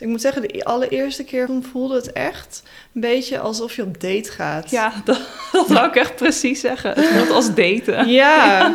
[0.00, 2.62] Ik moet zeggen, de allereerste keer voelde het echt
[2.94, 4.70] een beetje alsof je op date gaat.
[4.70, 5.20] Ja, dat,
[5.52, 6.92] dat wou ik echt precies zeggen.
[6.94, 8.08] Het voelt als daten.
[8.18, 8.74] Ja.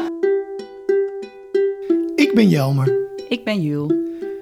[2.15, 2.94] Ik ben Jelmer.
[3.29, 3.94] Ik ben Jul.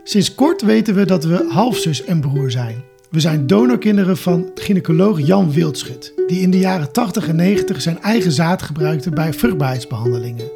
[0.03, 2.83] Sinds kort weten we dat we halfzus en broer zijn.
[3.09, 8.01] We zijn donorkinderen van gynaecoloog Jan Wildschut, die in de jaren 80 en 90 zijn
[8.01, 10.51] eigen zaad gebruikte bij vruchtbaarheidsbehandelingen.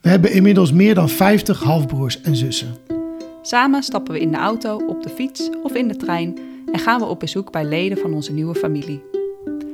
[0.00, 3.01] We hebben inmiddels meer dan 50 halfbroers en zussen.
[3.44, 6.38] Samen stappen we in de auto, op de fiets of in de trein
[6.72, 9.02] en gaan we op bezoek bij leden van onze nieuwe familie.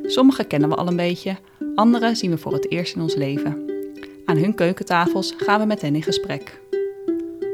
[0.02, 1.36] Sommige kennen we al een beetje,
[1.74, 3.66] andere zien we voor het eerst in ons leven.
[4.24, 6.60] Aan hun keukentafels gaan we met hen in gesprek.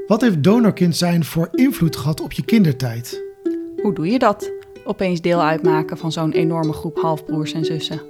[0.07, 3.23] Wat heeft donorkind zijn voor invloed gehad op je kindertijd?
[3.83, 4.53] Hoe doe je dat?
[4.85, 8.03] Opeens deel uitmaken van zo'n enorme groep halfbroers en zussen.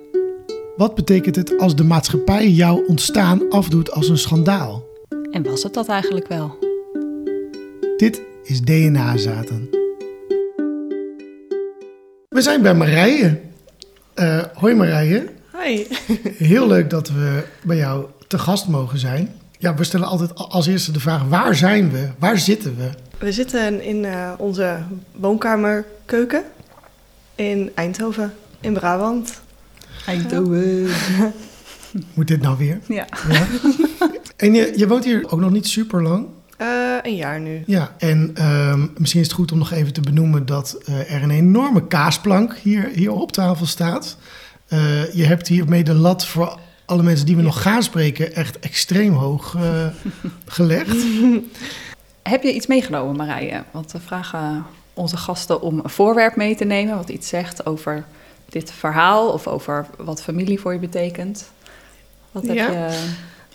[0.77, 4.85] Wat betekent het als de maatschappij jouw ontstaan afdoet als een schandaal?
[5.31, 6.74] En was het dat eigenlijk wel?
[7.97, 9.69] Dit is DNA-zaten.
[12.29, 13.41] We zijn bij Marije.
[14.15, 15.29] Eh, hoi Marije.
[15.63, 15.85] Hi.
[16.51, 19.35] Heel leuk dat we bij jou te gast mogen zijn.
[19.59, 22.09] Ja, we stellen altijd als eerste de vraag: waar zijn we?
[22.19, 22.91] Waar zitten we?
[23.19, 24.79] We zitten in eh, onze
[25.13, 26.43] woonkamerkeuken
[27.35, 29.41] in Eindhoven, in Brabant.
[30.07, 30.89] Eindhoven.
[32.15, 32.79] Moet dit nou weer?
[32.89, 33.07] Ja.
[33.29, 33.47] Ja.
[34.37, 36.27] En je, je woont hier ook nog niet super lang.
[36.57, 37.63] Eh, een jaar nu.
[37.67, 41.23] Ja, en ehm, misschien is het goed om nog even te benoemen dat eh, er
[41.23, 44.17] een enorme kaasplank hier, hier op tafel staat.
[44.69, 48.59] Eh, je hebt hiermee de lat voor alle mensen die we nog gaan spreken echt
[48.59, 49.87] extreem hoog eh,
[50.47, 50.97] gelegd.
[52.23, 53.63] Heb je iets meegenomen, Marije?
[53.71, 58.05] Want we vragen onze gasten om een voorwerp mee te nemen, wat iets zegt over
[58.49, 61.51] dit verhaal of over wat familie voor je betekent.
[62.33, 62.71] Wat heb Ja.
[62.71, 62.99] je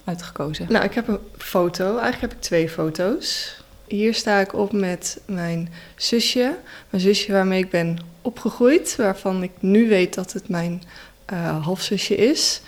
[0.04, 0.66] uitgekozen?
[0.70, 1.86] Nou, ik heb een foto.
[1.86, 3.58] Eigenlijk heb ik twee foto's.
[3.88, 6.56] Hier sta ik op met mijn zusje.
[6.90, 8.96] Mijn zusje waarmee ik ben opgegroeid.
[8.96, 10.84] Waarvan ik nu weet dat het mijn
[11.26, 12.62] eh, halfzusje is.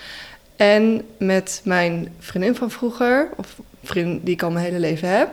[0.56, 3.30] En met mijn vriendin van vroeger.
[3.36, 5.30] Of vriendin die ik al mijn hele leven heb.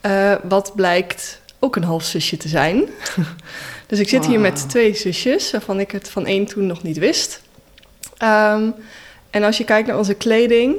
[0.00, 2.88] Eh, wat blijkt ook een halfzusje te zijn.
[3.86, 5.50] dus ik zit hier met twee zusjes.
[5.50, 7.42] Waarvan ik het van één toen nog niet wist.
[8.16, 8.70] Ehm,
[9.30, 10.76] en als je kijkt naar onze kleding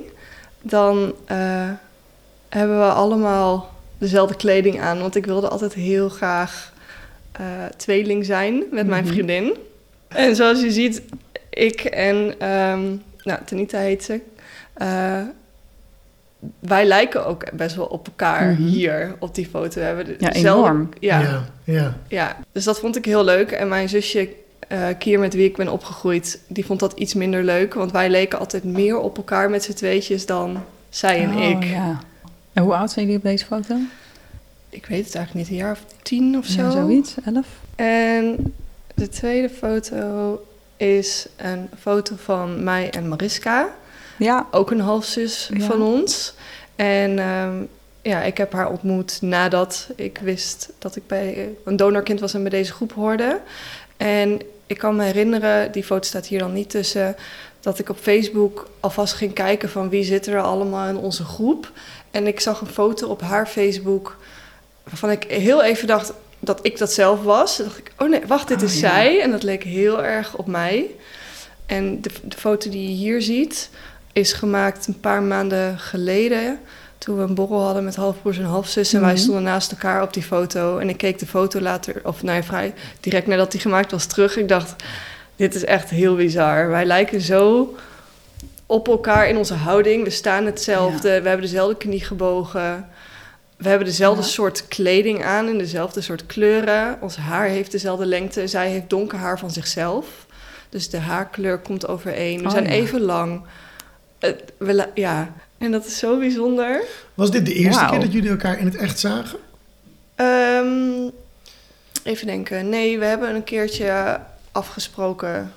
[0.62, 1.70] dan eh,
[2.50, 5.00] hebben we allemaal dezelfde kleding aan.
[5.00, 6.74] Want ik wilde altijd heel graag
[7.32, 7.46] eh,
[7.78, 9.14] tweeling zijn met mijn Mhm.
[9.14, 9.58] vriendin.
[10.08, 11.02] En zoals je ziet,
[11.50, 12.82] ik en ehm
[13.24, 14.20] nou, Tanita heet ze.
[14.74, 15.22] eh,
[16.60, 18.62] wij lijken ook best wel op elkaar Mhm.
[18.62, 19.80] hier op die foto.
[19.80, 20.90] We hebben de- Ja, dezelfde- enorm.
[21.00, 21.46] Ja, ja.
[21.64, 21.98] ja.
[22.08, 23.52] ja, dus dat vond ik heel leuk.
[23.52, 24.30] En mijn zusje
[24.70, 27.74] eh, Kier, met wie ik ben opgegroeid, die vond dat iets minder leuk.
[27.74, 31.64] Want wij leken altijd meer op elkaar met z'n tweetjes dan zij en Oh, ik.
[31.64, 32.00] Ja.
[32.54, 33.76] En hoe oud zijn jullie op deze foto?
[34.70, 36.62] Ik weet het eigenlijk niet, een jaar of tien of zo.
[36.62, 37.48] Ja, zoiets, elf?
[37.76, 38.54] En
[38.96, 40.42] de tweede foto
[40.78, 43.70] is een foto van mij en Mariska.
[44.18, 44.48] Ja.
[44.52, 45.66] Ook een halfzus Ja.
[45.66, 46.34] van ons.
[46.76, 47.56] En ehm,
[48.02, 52.42] ja, ik heb haar ontmoet nadat ik wist dat ik bij een donorkind was en
[52.42, 53.40] bij deze groep hoorde.
[53.98, 57.16] En ik kan me herinneren, die foto staat hier dan niet tussen,
[57.60, 61.72] dat ik op Facebook alvast ging kijken van wie zit er allemaal in onze groep.
[62.12, 64.18] En ik zag een foto op haar Facebook
[64.84, 67.56] waarvan ik heel even dacht dat ik dat zelf was.
[67.56, 68.80] Toen dacht ik, oh nee, wacht, dit Oh, is ja.
[68.80, 69.22] zij.
[69.22, 70.90] En dat leek heel erg op mij.
[71.66, 73.70] En de, de foto die je hier ziet
[74.14, 76.60] is gemaakt een paar maanden geleden.
[77.00, 78.98] Toen we een borrel hadden met halfbroers en halfzussen.
[79.00, 79.22] En wij Mhm.
[79.22, 80.78] stonden naast elkaar op die foto.
[80.78, 84.06] En ik keek de foto later, of nou ja, vrij direct nadat die gemaakt was,
[84.06, 84.38] terug.
[84.38, 84.76] Ik dacht,
[85.36, 86.70] dit is echt heel bizar.
[86.70, 87.76] Wij lijken zo
[88.66, 90.04] op elkaar in onze houding.
[90.04, 91.22] We staan hetzelfde.
[91.22, 92.88] We hebben dezelfde knie gebogen.
[93.58, 94.28] We hebben dezelfde Ja.
[94.28, 96.98] soort kleding aan in dezelfde soort kleuren.
[97.02, 98.48] Ons haar heeft dezelfde lengte.
[98.48, 100.06] Zij heeft donker haar van zichzelf.
[100.70, 102.40] Dus de haarkleur komt overeen.
[102.40, 102.70] We Oh, zijn ja.
[102.70, 103.42] even lang.
[104.20, 106.82] Het- we ja, en dat is zo bijzonder.
[107.14, 109.40] Was dit de eerste keer dat jullie elkaar in het echt zagen?
[110.16, 111.10] Ehm,
[112.04, 112.70] even denken.
[112.70, 114.20] Nee, we hebben een keertje
[114.52, 115.54] afgesproken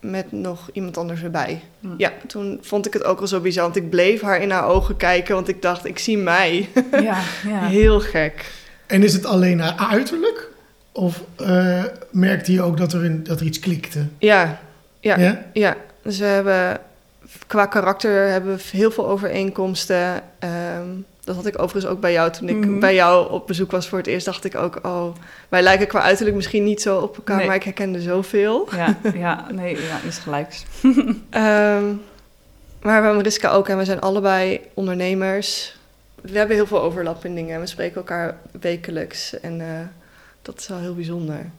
[0.00, 1.62] met nog iemand anders erbij.
[1.80, 1.88] Hm.
[1.96, 3.62] Ja, toen vond ik het ook al zo bizar.
[3.62, 6.68] Want ik bleef haar in haar ogen kijken, want ik dacht, ik zie mij.
[6.90, 7.66] Ja, ja.
[7.66, 8.52] Heel gek.
[8.86, 10.48] En is het alleen naar uiterlijk?
[10.92, 14.06] Of eh, merkte je ook dat er, dat er iets klikte?
[14.18, 14.60] Ja,
[15.00, 15.46] ja, ja.
[15.52, 15.76] Ja?
[16.02, 16.80] Dus we hebben
[17.46, 20.22] qua karakter hebben we heel veel overeenkomsten.
[20.38, 20.86] Ehm,
[21.24, 22.78] dat had ik overigens ook bij jou toen ik Mhm.
[22.78, 24.26] bij jou op bezoek was voor het eerst.
[24.26, 25.14] Dacht ik ook, oh,
[25.48, 27.46] wij lijken qua uiterlijk misschien niet zo op elkaar, Nee.
[27.46, 28.68] maar ik herkende zoveel.
[28.76, 30.64] Ja, ja, nee, ja, is gelijks.
[31.30, 31.84] Ehm,
[32.82, 35.78] maar we hebben Mariska ook en we zijn allebei ondernemers.
[36.22, 37.60] We hebben heel veel overlap in dingen.
[37.60, 39.66] We spreken elkaar wekelijks en eh,
[40.42, 41.50] dat dat is wel heel bijzonder.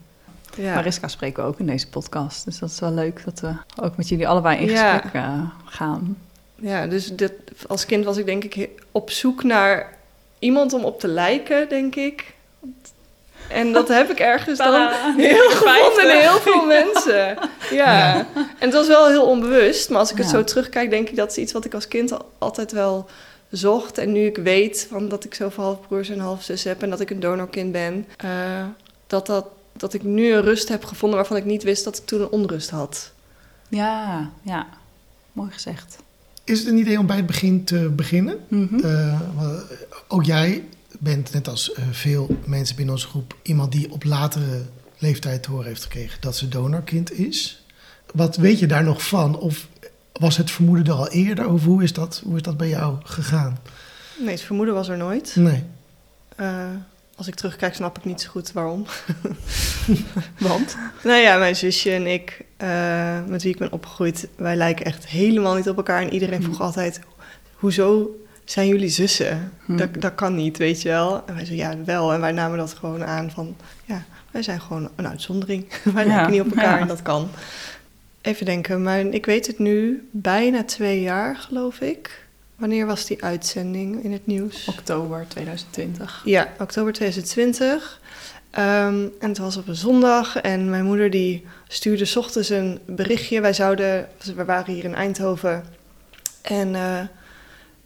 [0.57, 0.73] Ja.
[0.73, 2.45] Mariska spreken we ook in deze podcast.
[2.45, 3.53] Dus dat is wel leuk dat we
[3.83, 4.91] ook met jullie allebei in Ja.
[4.97, 6.17] gesprek eh, gaan.
[6.55, 7.31] Ja, dus dit,
[7.67, 9.97] als kind was ik denk ik op zoek naar
[10.39, 12.33] iemand om op te lijken, denk ik.
[13.49, 16.21] En dat heb ik ergens dan heel gevonden in 50.
[16.21, 17.37] heel veel mensen.
[17.71, 18.15] Ja.
[18.35, 20.31] En het was wel heel onbewust, maar als ik het Ja.
[20.31, 23.09] zo terugkijk, denk ik dat is iets wat ik als kind al- altijd wel
[23.49, 23.97] zocht.
[23.97, 27.09] En nu ik weet van dat ik zoveel halfbroers en halfzus heb en dat ik
[27.09, 28.29] een donorkind ben, eh,
[29.07, 29.45] dat, dat,
[29.81, 32.29] dat ik nu een rust heb gevonden waarvan ik niet wist dat ik toen een
[32.29, 33.11] onrust had.
[33.69, 34.67] Ja, ja.
[35.31, 35.97] Mooi gezegd.
[36.43, 38.37] Is het een idee om bij het begin te beginnen?
[38.47, 38.79] Mhm.
[38.85, 39.21] Eh,
[40.07, 40.63] ook jij
[40.99, 44.61] bent, net als eh, veel mensen binnen onze groep, iemand die op latere
[44.97, 47.65] leeftijd te horen heeft gekregen dat ze donorkind is.
[48.13, 49.39] Wat weet je daar nog van?
[49.39, 49.67] Of
[50.13, 51.49] was het vermoeden er al eerder?
[51.49, 53.57] Of hoe is dat, hoe is dat bij jou gegaan?
[54.19, 55.35] Nee, het vermoeden was er nooit.
[55.35, 55.63] Nee.
[56.35, 56.69] Eh,
[57.21, 58.85] als ik terugkijk, snap ik niet zo goed waarom.
[60.37, 60.77] Want?
[61.03, 65.07] Nou ja, mijn zusje en ik, eh, met wie ik ben opgegroeid, wij lijken echt
[65.07, 66.01] helemaal niet op elkaar.
[66.01, 66.99] En iedereen vroeg altijd,
[67.55, 69.51] hoezo zijn jullie zussen?
[69.65, 69.77] Hm.
[69.77, 71.23] Dat, dat kan niet, weet je wel.
[71.25, 72.13] En wij zeiden, ja, wel.
[72.13, 75.67] En wij namen dat gewoon aan van, ja, wij zijn gewoon een uitzondering.
[75.93, 76.79] wij Ja, lijken niet op elkaar ja.
[76.79, 77.29] en dat kan.
[78.21, 82.20] Even denken, maar ik weet het nu bijna twee jaar, geloof ik.
[82.61, 84.67] Wanneer was die uitzending in het nieuws?
[84.67, 86.21] Oktober 2020.
[86.25, 88.01] Ja, oktober 2020.
[88.51, 92.79] Ehm, en het was op een zondag en mijn moeder die stuurde 's ochtends een
[92.85, 93.41] berichtje.
[93.41, 95.63] Wij zouden, we waren hier in Eindhoven
[96.41, 96.99] en, eh,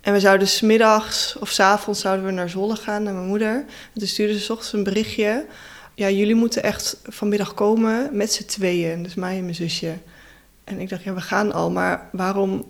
[0.02, 3.56] en we zouden smiddags of s avonds zouden we naar Zwolle gaan naar mijn moeder.
[3.94, 5.46] En toen stuurde ze 's ochtends een berichtje.
[5.94, 9.94] Ja, jullie moeten echt vanmiddag komen met z'n tweeën, dus mij en mijn zusje.
[10.64, 12.66] En ik dacht, ja, we gaan al, maar waarom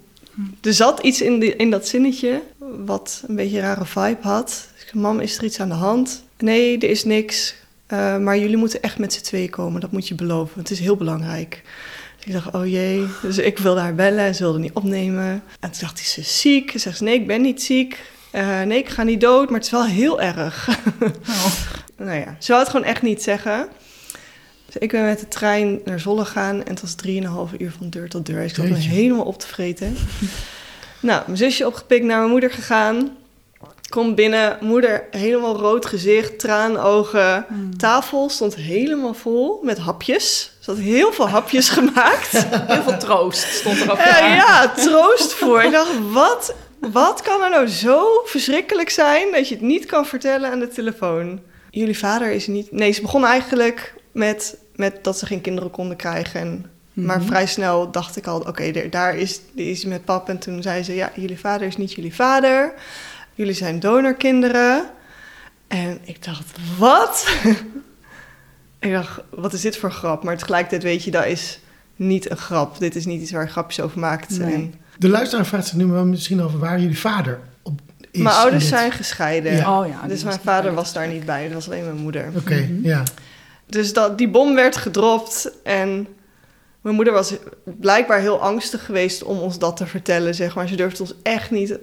[0.61, 2.41] er zat iets in, die, in dat zinnetje
[2.85, 4.67] wat een beetje een rare vibe had.
[4.73, 6.23] Dus ik mam, is er iets aan de hand?
[6.37, 7.55] Nee, er is niks.
[7.85, 9.81] Eh, maar jullie moeten echt met z'n tweeën komen.
[9.81, 10.59] Dat moet je beloven.
[10.59, 11.63] Het is heel belangrijk.
[12.17, 13.05] Dus ik dacht, oh jee.
[13.21, 15.43] Dus ik wilde haar bellen en ze wilde niet opnemen.
[15.59, 16.71] En toen dacht hij, ze is ziek.
[16.71, 17.99] Ze zegt, nee, ik ben niet ziek.
[18.31, 20.67] Eh, nee, ik ga niet dood, maar het is wel heel erg.
[21.27, 21.51] Oh.
[21.97, 23.67] nou ja, ze wou het gewoon echt niet zeggen.
[24.65, 26.95] Dus ik ben met de trein naar Zwolle gegaan en het was
[27.51, 28.41] 3,5 uur van deur tot deur.
[28.41, 29.97] Dus ik zat me helemaal op te vreten.
[30.99, 33.17] nou, mijn zusje opgepikt, naar mijn moeder gegaan.
[33.89, 37.45] Kom binnen, moeder helemaal rood gezicht, traanogen.
[37.47, 37.77] Hmm.
[37.77, 40.51] Tafel stond helemaal vol met hapjes.
[40.59, 42.31] Ze had heel veel hapjes gemaakt.
[42.47, 44.35] Heel veel troost stond er Eh, klaar.
[44.35, 45.63] ja, troost voor.
[45.63, 50.05] Ik dacht, wat, wat kan er nou zo verschrikkelijk zijn dat je het niet kan
[50.05, 51.39] vertellen aan de telefoon?
[51.69, 52.71] Jullie vader is niet...
[52.71, 56.39] Nee, ze begon eigenlijk met, met dat ze geen kinderen konden krijgen.
[56.39, 57.27] En, Maar Mhm.
[57.27, 60.29] vrij snel dacht ik al, oké, daar- daar is, die is met pap.
[60.29, 62.73] En toen zei ze, ja, jullie vader is niet jullie vader.
[63.33, 64.85] Jullie zijn donorkinderen.
[65.67, 67.27] En ik dacht, wat?
[68.79, 70.23] ik dacht, wat is dit voor grap?
[70.23, 71.59] Maar tegelijkertijd weet je, dat is
[71.95, 72.79] niet een grap.
[72.79, 74.39] Dit is niet iets waar je grapjes over maakt.
[74.39, 74.53] Nee.
[74.53, 78.21] En De luisteraar vraagt zich nu maar misschien over waar jullie vader op is.
[78.21, 79.53] mijn ouders dit- zijn gescheiden.
[79.55, 79.79] Ja.
[79.79, 80.07] Oh ja.
[80.07, 81.43] Dus mijn vader was daar niet bij.
[81.43, 82.31] Dat was alleen mijn moeder.
[82.35, 82.85] Oké, Mhm.
[82.87, 83.03] ja.
[83.65, 86.07] Dus dat, die bom werd gedropt en
[86.81, 87.33] mijn moeder was
[87.63, 90.67] blijkbaar heel angstig geweest om ons dat te vertellen, zeg maar.
[90.67, 91.77] Ze durfde ons echt niet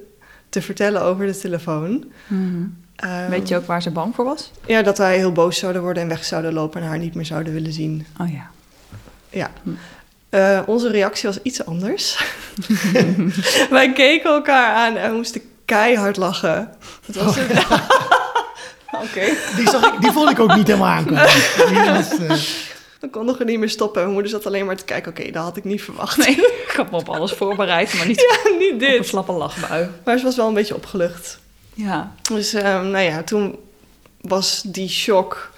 [0.49, 2.05] te vertellen over de telefoon.
[2.27, 2.63] Mhm.
[2.97, 4.51] Ehm, Weet je ook waar ze bang voor was?
[4.67, 7.25] Ja, dat wij heel boos zouden worden en weg zouden lopen en haar niet meer
[7.27, 8.07] zouden willen zien.
[8.21, 8.51] Oh ja.
[9.31, 9.51] Ja.
[9.63, 9.71] Hm.
[10.29, 12.25] Eh, onze reactie was iets anders.
[13.71, 16.71] wij keken elkaar aan en we moesten keihard lachen.
[17.07, 17.47] Het was een-
[18.93, 19.25] Oké.
[19.57, 21.23] Die, zag ik, die vond ik ook niet helemaal aankomen.
[21.97, 22.37] Was, eh,
[23.01, 24.01] We konden nog niet meer stoppen.
[24.03, 25.11] Mijn moeder zat alleen maar te kijken.
[25.13, 26.17] Oké, dat had ik niet verwacht.
[26.17, 29.07] Nee, ik had me op alles voorbereid, maar niet Ja, niet op een dit.
[29.07, 29.89] slappe lachbui.
[30.05, 31.39] Maar ze was wel een beetje opgelucht.
[31.75, 32.13] Ja.
[32.23, 33.57] Dus ehm, nou ja, toen
[34.21, 35.51] was die shock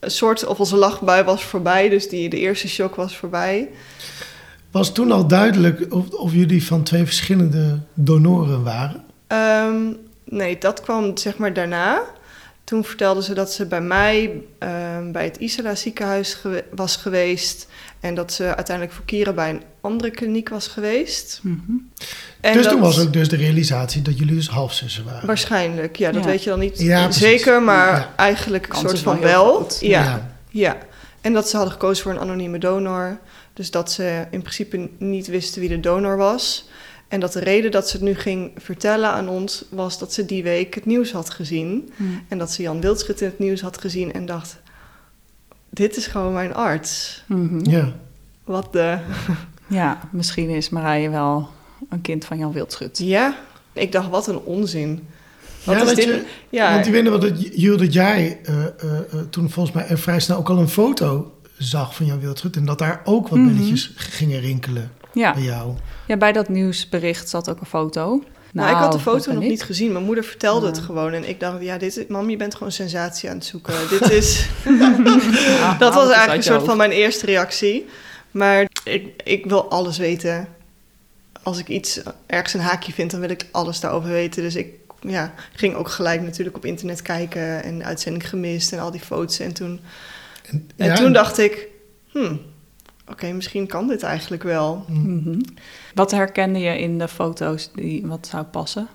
[0.00, 1.88] een soort of onze lachbui was voorbij.
[1.88, 3.68] Dus die, de eerste shock was voorbij.
[4.70, 9.04] was toen al duidelijk of, of jullie van twee verschillende donoren waren?
[9.26, 9.82] Ehm,
[10.24, 12.02] nee, dat kwam zeg maar daarna.
[12.64, 16.36] Toen vertelde ze dat ze bij mij ehm, bij het Isala ziekenhuis
[16.74, 17.66] was geweest.
[18.00, 21.40] En dat ze uiteindelijk voor Kira bij een andere kliniek was geweest.
[21.42, 21.60] Mhm.
[22.40, 25.26] En dus dat- toen was ook dus de realisatie dat jullie dus halfzussen waren.
[25.26, 26.28] Waarschijnlijk, ja, dat Ja.
[26.28, 28.12] weet je dan niet Ja, zeker, maar Ja.
[28.16, 29.66] eigenlijk een soort van wel.
[29.80, 30.76] Ja, ja.
[31.20, 33.18] En dat ze hadden gekozen voor een anonieme donor.
[33.52, 36.68] Dus dat ze in principe niet wisten wie de donor was.
[37.12, 39.64] En dat de reden dat ze het nu ging vertellen aan ons...
[39.70, 41.92] was dat ze die week het nieuws had gezien.
[41.96, 42.10] Mhm.
[42.28, 44.60] En dat ze Jan Wildschut in het nieuws had gezien en dacht...
[45.70, 47.22] dit is gewoon mijn arts.
[47.26, 47.70] Mhm.
[47.70, 47.92] Ja.
[48.44, 48.98] Wat de...
[49.66, 51.48] Ja, misschien is Marije wel
[51.88, 52.98] een kind van Jan Wildschut.
[52.98, 53.36] Ja,
[53.72, 55.06] ik dacht, wat een onzin.
[55.64, 56.04] Wat ja, is dit?
[56.04, 59.50] je, Ja, Want ik weet nog wel dat, Jules, dat jij eh, eh, eh, toen
[59.50, 62.56] volgens mij er vrij snel ook al een foto zag van Jan Wildschut.
[62.56, 63.54] En dat daar ook wat Mhm.
[63.54, 65.32] belletjes gingen rinkelen Ja.
[65.34, 65.74] bij jou.
[66.06, 68.22] ja, bij dat nieuwsbericht zat ook een foto.
[68.52, 69.92] nou, ik had de dat foto nog niet gezien.
[69.92, 70.82] Mijn moeder vertelde het Ja.
[70.82, 71.12] gewoon.
[71.12, 73.74] En ik dacht, ja, dit is, mam, je bent gewoon sensatie aan het zoeken.
[73.98, 74.46] dit is...
[74.64, 77.86] Ja, Dat was eigenlijk een soort van mijn eerste reactie.
[78.30, 80.48] Maar ik, ik wil alles weten.
[81.42, 84.42] Als ik iets ergens een haakje vind, dan wil ik alles daarover weten.
[84.42, 84.66] Dus ik
[85.00, 89.38] ja, ging ook gelijk natuurlijk op internet kijken en uitzending gemist en al die foto's.
[89.38, 89.80] En toen,
[90.50, 91.68] En, en ja, toen dacht ik,
[92.10, 92.40] hmm,
[93.12, 94.84] oké, misschien kan dit eigenlijk wel.
[94.88, 95.40] Mhm.
[95.94, 98.88] Wat herkende je in de foto's die wat zou passen?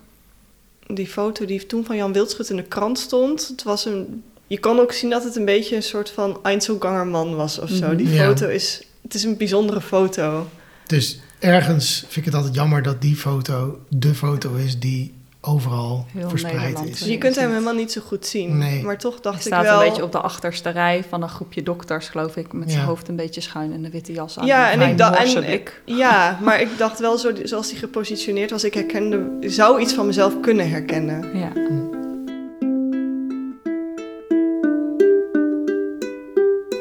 [0.88, 4.24] Die foto die toen van Jan Wildschut in de krant stond, het was een...
[4.48, 7.88] Je kan ook zien dat het een beetje een soort van Einzelgangerman was of zo.
[7.88, 7.96] Mhm.
[7.96, 8.26] Die Ja.
[8.26, 8.82] foto is...
[9.02, 10.48] Het is een bijzondere foto.
[10.88, 16.06] Dus ergens vind ik het altijd jammer dat die foto de foto is die overal
[16.14, 17.00] Heel verspreid Nederland, is.
[17.00, 17.06] hè?
[17.12, 18.58] Je kunt hem helemaal niet zo goed zien.
[18.58, 18.84] Nee.
[18.84, 19.82] Maar toch Hij dacht ik staat wel...
[19.82, 22.88] een beetje op de achterste rij van een groepje dokters, geloof ik, met zijn Ja.
[22.88, 24.46] hoofd een beetje schuin en een witte jas aan.
[24.46, 25.34] Ja, en ik dacht...
[25.34, 25.82] blik.
[25.86, 29.28] ja, maar ik dacht wel, zo, zoals hij gepositioneerd was, ik herkende...
[29.42, 31.38] zou iets van mezelf kunnen herkennen.
[31.38, 31.52] Ja.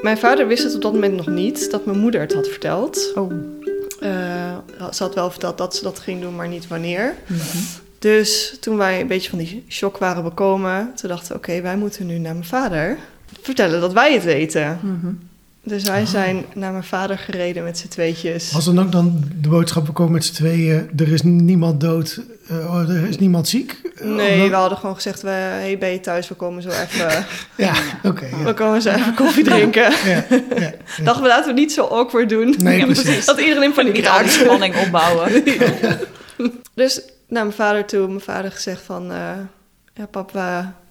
[0.03, 3.13] Mijn vader wist het op dat moment nog niet, dat mijn moeder het had verteld.
[3.15, 3.33] Oh.
[4.01, 4.57] Eh,
[4.93, 7.15] ze had wel verteld dat ze dat ging doen, maar niet wanneer.
[7.27, 7.59] Mhm.
[8.07, 11.77] Dus toen wij een beetje van die shock waren bekomen, toen dachten we, oké, wij
[11.77, 12.97] moeten nu naar mijn vader
[13.43, 14.79] vertellen dat wij het weten.
[14.83, 15.13] Mhm.
[15.63, 18.53] Dus wij zijn naar mijn vader gereden met z'n tweetjes.
[18.53, 22.21] Was dan ook dan de boodschap, we komen met z'n tweeën, er is niemand dood,
[22.49, 23.81] eh, oh, er is niemand ziek?
[23.97, 26.29] Eh, Nee, we hadden gewoon gezegd, we, hey, ben je thuis?
[26.29, 27.27] We komen zo even,
[27.67, 27.75] Ja,
[28.11, 28.29] oké.
[28.31, 28.53] we ja.
[28.53, 29.83] komen zo even koffie drinken.
[29.83, 30.73] Ja, ja, ja.
[31.05, 32.55] Dachten we, laten we niet zo awkward doen.
[32.59, 33.25] Nee, precies.
[33.25, 34.31] Dat iedereen in paniek raakt.
[34.31, 35.45] spanning opbouwen.
[36.75, 39.33] Dus naar mijn vader toe, mijn vader gezegd van, eh,
[39.95, 40.33] ja pap,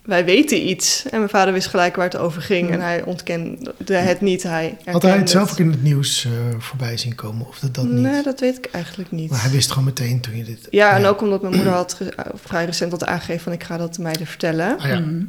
[0.01, 1.05] wij, weten iets.
[1.05, 4.43] En mijn vader wist gelijk waar het over ging en hij ontkende het niet.
[4.43, 7.73] Hij Had hij het zelf ook in het nieuws eh, voorbij zien komen, of dat,
[7.73, 8.01] dat niet?
[8.01, 9.29] Nee, dat weet ik eigenlijk niet.
[9.29, 10.67] Maar hij wist gewoon meteen toen je dit...
[10.69, 13.77] Ja, en ook omdat mijn moeder had eh, vrij recent had aangegeven van ik ga
[13.77, 14.77] dat de meiden vertellen.
[14.79, 14.99] Ah, ja.
[14.99, 15.23] Mhm.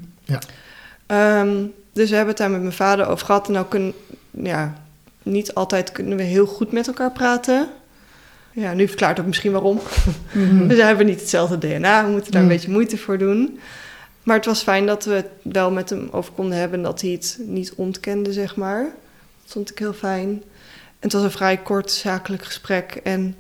[1.07, 3.47] Ehm, dus we hebben het daar met mijn vader over gehad.
[3.47, 3.93] En nou kunnen,
[4.31, 4.75] ja,
[5.23, 7.69] niet altijd kunnen we heel goed met elkaar praten.
[8.59, 9.81] Ja, nu verklaart ook misschien waarom.
[10.33, 10.67] Mhm.
[10.69, 12.05] Dus we hebben niet hetzelfde DNA.
[12.05, 12.49] We moeten daar Mm.
[12.49, 13.59] een beetje moeite voor doen.
[14.23, 16.83] Maar het was fijn dat we het wel met hem over konden hebben.
[16.83, 18.83] Dat hij het niet ontkende, zeg maar.
[19.43, 20.29] Dat vond ik heel fijn.
[20.29, 20.43] En
[21.01, 23.01] het was een vrij kort zakelijk gesprek.
[23.03, 23.37] En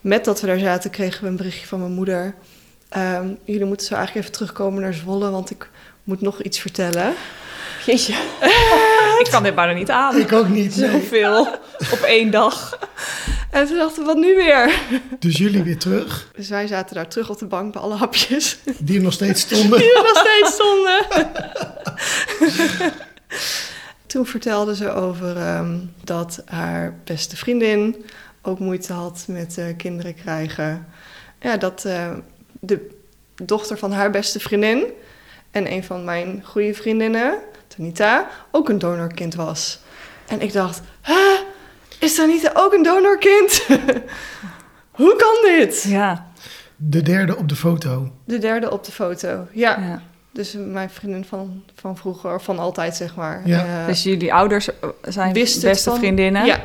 [0.00, 2.34] met dat we daar zaten, kregen we een berichtje van mijn moeder.
[2.88, 5.68] Ehm, jullie moeten zo eigenlijk even terugkomen naar Zwolle, want ik
[6.04, 7.14] moet nog iets vertellen.
[7.86, 8.14] Jeetje.
[9.20, 10.16] ik kan dit bijna niet aan.
[10.18, 10.76] Ik ook niet.
[10.76, 10.90] nee.
[10.90, 11.46] Zoveel
[11.92, 12.78] op één dag.
[13.50, 14.80] En toen dachten we, wat nu weer?
[15.18, 18.58] Dus jullie weer terug, Dus wij zaten daar terug op de bank bij alle hapjes.
[18.78, 19.78] die er nog steeds stonden.
[19.78, 21.06] die er nog steeds stonden.
[24.06, 28.04] Toen vertelde ze over ehm, dat haar beste vriendin
[28.42, 30.86] ook moeite had met eh, kinderen krijgen.
[31.40, 32.10] Ja, dat eh,
[32.60, 32.88] de
[33.42, 34.84] dochter van haar beste vriendin
[35.50, 37.38] en een van mijn goede vriendinnen,
[37.76, 39.80] Tanita, ook een donorkind was.
[40.26, 41.14] En ik dacht, huh?
[42.00, 43.66] is Tanita ook een donorkind?
[44.90, 45.82] Hoe kan dit?
[45.88, 46.26] Ja.
[46.76, 48.10] De derde op de foto.
[48.24, 49.78] De derde op de foto, ja.
[49.80, 50.02] ja.
[50.32, 53.42] Dus mijn vriendin van, van vroeger, van altijd zeg maar.
[53.44, 53.64] Ja.
[53.80, 54.68] Eh, Dus jullie ouders
[55.02, 56.44] zijn beste van- vriendinnen?
[56.46, 56.60] Ja,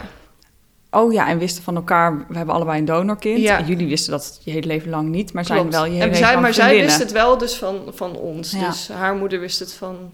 [0.93, 3.39] Oh ja, en wisten van elkaar, we hebben allebei een donorkind.
[3.39, 3.57] Ja.
[3.57, 5.59] En jullie wisten dat je hele leven lang niet, maar klopt.
[5.59, 7.81] zijn wel je hele en leven zij, lang Maar zij wist het wel dus van,
[7.93, 8.51] van ons.
[8.51, 8.67] Ja.
[8.69, 10.11] Dus haar moeder wist het van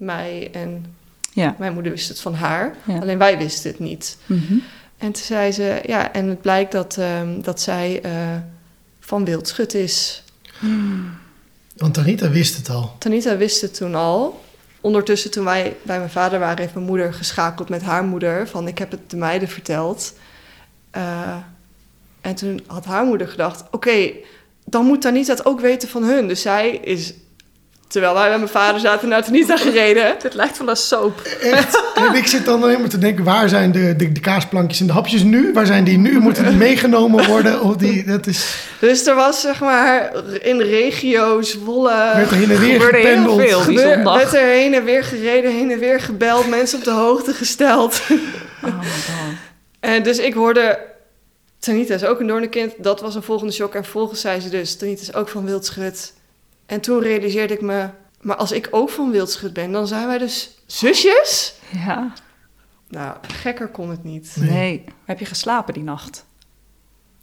[0.00, 0.94] mij en
[1.32, 1.54] Ja.
[1.58, 2.74] mijn moeder wist het van haar.
[2.86, 2.98] Ja.
[2.98, 4.16] Alleen wij wisten het niet.
[4.26, 4.52] Mhm.
[4.98, 8.12] En toen zei ze, ja, en het blijkt dat, ehm, dat zij eh,
[9.00, 10.22] van Wildschut is.
[11.76, 12.94] Want Tanita wist het al.
[12.98, 14.44] Tanita wist het toen al.
[14.80, 18.48] Ondertussen, toen wij bij mijn vader waren, heeft mijn moeder geschakeld met haar moeder.
[18.48, 20.14] Van ik heb het de meiden verteld.
[20.90, 21.36] Eh,
[22.20, 24.10] en toen had haar moeder gedacht: oké,
[24.64, 26.28] dan moet Tanita het ook weten van hun.
[26.28, 27.14] Dus zij is,
[27.90, 30.14] terwijl wij bij mijn vader zaten, naar Tanita gereden.
[30.22, 31.20] Dit lijkt wel een soap.
[31.42, 31.82] Echt.
[31.94, 34.86] en ik zit dan alleen maar te denken, waar zijn de, de, de kaasplankjes en
[34.86, 35.52] de hapjes nu?
[35.52, 36.18] Waar zijn die nu?
[36.18, 37.60] Moeten die meegenomen worden?
[37.62, 42.12] Of die, dat is, Dus er was zeg maar in de regio Zwolle.
[42.14, 43.40] werd er heen en weer gebeurde heel gependeld.
[43.40, 43.58] veel.
[43.64, 44.16] die gebeur- zondag.
[44.16, 48.00] werd er heen en weer gereden, heen en weer gebeld, mensen op de hoogte gesteld.
[48.64, 49.34] Oh my god.
[49.80, 50.78] En dus ik hoorde,
[51.58, 52.72] Tanita is ook een doornenkind.
[52.78, 53.74] Dat was een volgende shock.
[53.74, 56.12] En vervolgens zei ze dus, Tanita is ook van Wildschut.
[56.70, 57.88] En toen realiseerde ik me,
[58.20, 61.54] maar als ik ook van Wildschut ben, dan zijn wij dus zusjes?
[61.72, 62.12] Ja.
[62.88, 64.36] Nou, gekker kon het niet.
[64.38, 64.50] Nee.
[64.50, 64.84] Nee.
[65.04, 66.24] Heb je geslapen die nacht?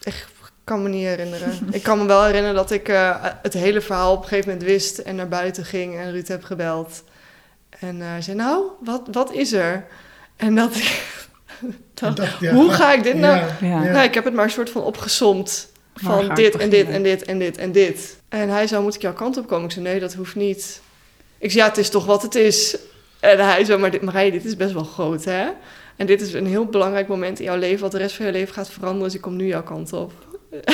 [0.04, 0.32] Echt
[0.64, 1.68] kan me niet herinneren.
[1.72, 4.70] ik kan me wel herinneren dat ik eh, het hele verhaal op een gegeven moment
[4.70, 7.04] wist en naar buiten ging en Ruud heb gebeld.
[7.80, 9.86] En eh, zei, nou, wat, wat is er?
[10.36, 11.28] En dat ik
[11.94, 13.46] dacht, dacht, ja, hoe ga ik dit nou...
[13.62, 13.84] ja.
[13.84, 15.72] Nou, ik heb het maar een soort van opgesomd.
[15.94, 18.17] Ga Van ik dit en dit en dit en dit en dit.
[18.30, 19.66] En hij zei, moet ik jouw kant op komen?
[19.66, 20.82] Ik zei, nee, dat hoeft niet.
[21.38, 22.78] Ik zei, ja, het is toch wat het is.
[23.20, 25.50] En hij zei, maar dit, Marije, dit is best wel groot, hè?
[25.96, 27.82] En dit is een heel belangrijk moment in jouw leven...
[27.82, 29.04] wat de rest van je leven gaat veranderen.
[29.04, 30.12] Dus ik kom nu jouw kant op.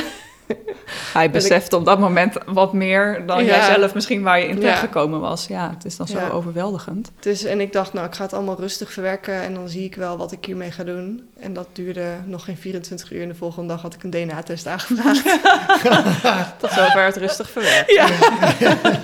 [1.14, 3.56] Hij beseft op dat moment wat meer dan Ja.
[3.56, 4.60] jij zelf misschien waar je in Ja.
[4.60, 5.48] terechtgekomen was.
[5.48, 7.12] Ja, het is dan zo overweldigend.
[7.20, 9.34] Dus, en ik dacht, nou, ik ga het allemaal rustig verwerken...
[9.42, 11.28] en dan zie ik wel wat ik hiermee ga doen.
[11.40, 13.22] En dat duurde nog geen 24 uur.
[13.22, 15.24] En de volgende dag had ik een DNA-test aangevraagd.
[16.60, 17.92] Tot zover het rustig verwerkt.
[17.92, 18.08] Ja.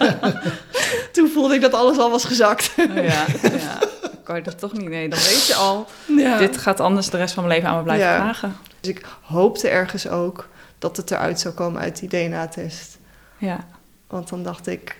[1.12, 2.72] Toen voelde ik dat alles al was gezakt.
[2.96, 3.26] Ja, ja.
[4.24, 4.90] Kan je dat toch niet?
[4.90, 5.88] Nee, dan weet je al.
[6.06, 6.38] Ja.
[6.38, 8.16] Dit gaat anders de rest van mijn leven aan me blijven Ja.
[8.16, 8.56] vragen.
[8.80, 10.48] Dus ik hoopte ergens ook
[10.80, 12.98] dat het eruit zou komen uit die DNA-test.
[13.38, 13.66] Ja,
[14.08, 14.98] Want dan dacht ik,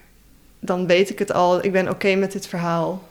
[0.60, 1.64] dan weet ik het al.
[1.64, 3.08] Ik ben oké met dit verhaal.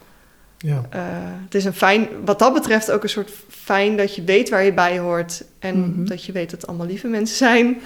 [0.59, 0.83] Ja.
[0.91, 1.01] Eh,
[1.45, 4.63] het is een fijn, wat dat betreft ook een soort fijn dat je weet waar
[4.63, 5.45] je bij hoort.
[5.59, 6.05] En Mhm.
[6.05, 7.81] dat je weet dat het allemaal lieve mensen zijn.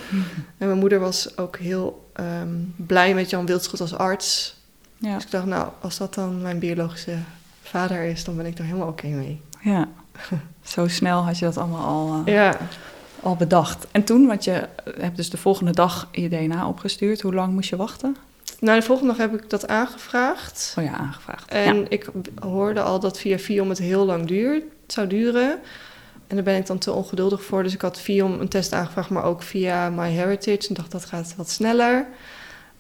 [0.59, 4.57] En mijn moeder was ook heel ehm, blij met Jan Wildschut als arts.
[4.97, 7.17] ja, Dus ik dacht, nou, als dat dan mijn biologische
[7.63, 9.41] vader is, dan ben ik er helemaal oké mee.
[9.61, 9.89] ja.
[10.63, 12.57] Zo snel had je dat allemaal al, eh, Ja,
[13.23, 13.87] al bedacht.
[13.91, 17.21] En toen, want je hebt dus de volgende dag je DNA opgestuurd.
[17.21, 18.17] Hoe lang moest je wachten?
[18.63, 20.75] nou, de volgende dag heb ik dat aangevraagd.
[20.79, 21.51] Oh ja, aangevraagd.
[21.51, 21.85] En ja.
[21.89, 22.09] ik
[22.41, 25.59] hoorde al dat via Viom het heel lang duurt, zou duren.
[26.27, 27.63] En daar ben ik dan te ongeduldig voor.
[27.63, 30.69] Dus ik had Viom een test aangevraagd, maar ook via MyHeritage.
[30.69, 32.07] En dacht, dat gaat wat sneller.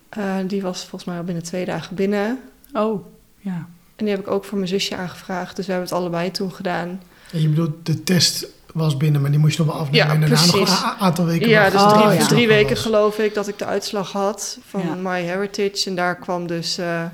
[0.08, 2.38] Eh, die was volgens mij al binnen twee dagen binnen.
[2.72, 3.06] Oh,
[3.38, 3.68] ja.
[3.96, 5.56] En die heb ik ook voor mijn zusje aangevraagd.
[5.56, 7.02] Dus we hebben het allebei toen gedaan.
[7.32, 10.06] En je bedoelt, de test was binnen, maar die moest je nog wel afnemen.
[10.06, 10.82] Ja, en daarna nog een precies.
[10.98, 12.26] aantal weken Ja, dus drie, de ja.
[12.26, 12.82] drie weken was.
[12.82, 14.94] geloof ik dat ik de uitslag had van Ja.
[15.10, 15.88] MyHeritage.
[15.88, 17.04] En daar kwam dus eh,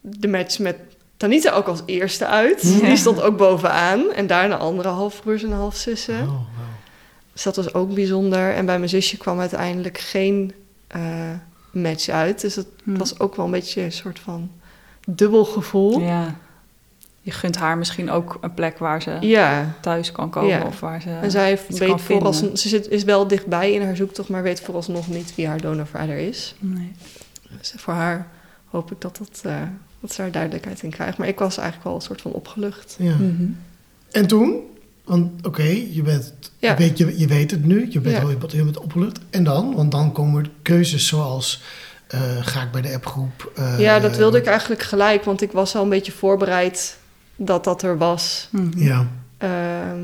[0.00, 0.76] de match met
[1.16, 2.62] Tanita ook als eerste uit.
[2.80, 2.86] Ja.
[2.86, 4.12] Die stond ook bovenaan.
[4.12, 6.20] En daarna andere halfbroers en halfzussen.
[6.20, 6.40] Oh, wow.
[7.32, 8.54] Dus dat was ook bijzonder.
[8.54, 10.52] En bij mijn zusje kwam uiteindelijk geen
[10.86, 11.00] eh,
[11.72, 12.40] match uit.
[12.40, 12.96] Dus het Hm.
[12.96, 14.50] was ook wel een beetje een soort van
[15.06, 16.00] dubbel gevoel.
[16.00, 16.34] Ja.
[17.26, 19.74] Je gunt haar misschien ook een plek waar ze ja.
[19.80, 20.62] thuis kan komen Ja.
[20.66, 21.10] of waar ze...
[21.10, 22.58] en zij iets weet kan vooralsnog, vinden.
[22.58, 26.16] ze zit, is wel dichtbij in haar zoektocht, maar weet vooralsnog niet wie haar donorvader
[26.16, 26.54] is.
[26.58, 26.92] Nee.
[27.58, 28.28] Dus voor haar
[28.64, 29.62] hoop ik dat, dat, eh,
[30.00, 31.18] dat ze daar duidelijkheid in krijgt.
[31.18, 32.96] Maar ik was eigenlijk wel een soort van opgelucht.
[32.98, 33.14] Ja.
[33.14, 33.44] Mhm.
[34.10, 34.60] En toen?
[35.04, 36.70] Want oké, je, bent, Ja.
[36.70, 38.22] je, weet, je, je weet het nu, je bent Ja.
[38.22, 39.18] al je bent heel met opgelucht.
[39.30, 39.74] En dan?
[39.74, 41.62] Want dan komen er keuzes zoals,
[42.06, 43.52] eh, ga ik bij de appgroep?
[43.54, 46.96] eh, ja, dat wilde ik eigenlijk gelijk, want ik was al een beetje voorbereid
[47.36, 48.48] dat dat er was.
[48.50, 48.78] Mhm.
[48.82, 49.06] Ja,
[49.38, 50.00] Ehm,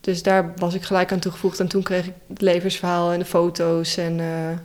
[0.00, 1.60] dus daar was ik gelijk aan toegevoegd.
[1.60, 3.96] En toen kreeg ik het levensverhaal en de foto's.
[3.96, 4.58] En, eh,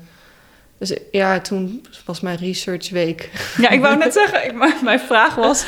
[0.78, 3.30] dus ja, toen was mijn researchweek.
[3.58, 5.66] Ja, ik wou net zeggen, ik, mijn- vraag was...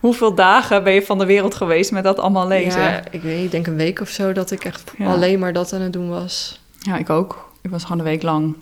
[0.00, 2.80] Hoeveel dagen ben je van de wereld geweest met dat allemaal lezen?
[2.80, 5.06] Ja, Ja, ik weet niet, ik denk een week of zo dat ik echt Ja.
[5.12, 6.60] alleen maar dat aan het doen was.
[6.98, 7.52] ik ook.
[7.62, 8.56] Ik was gewoon een week lang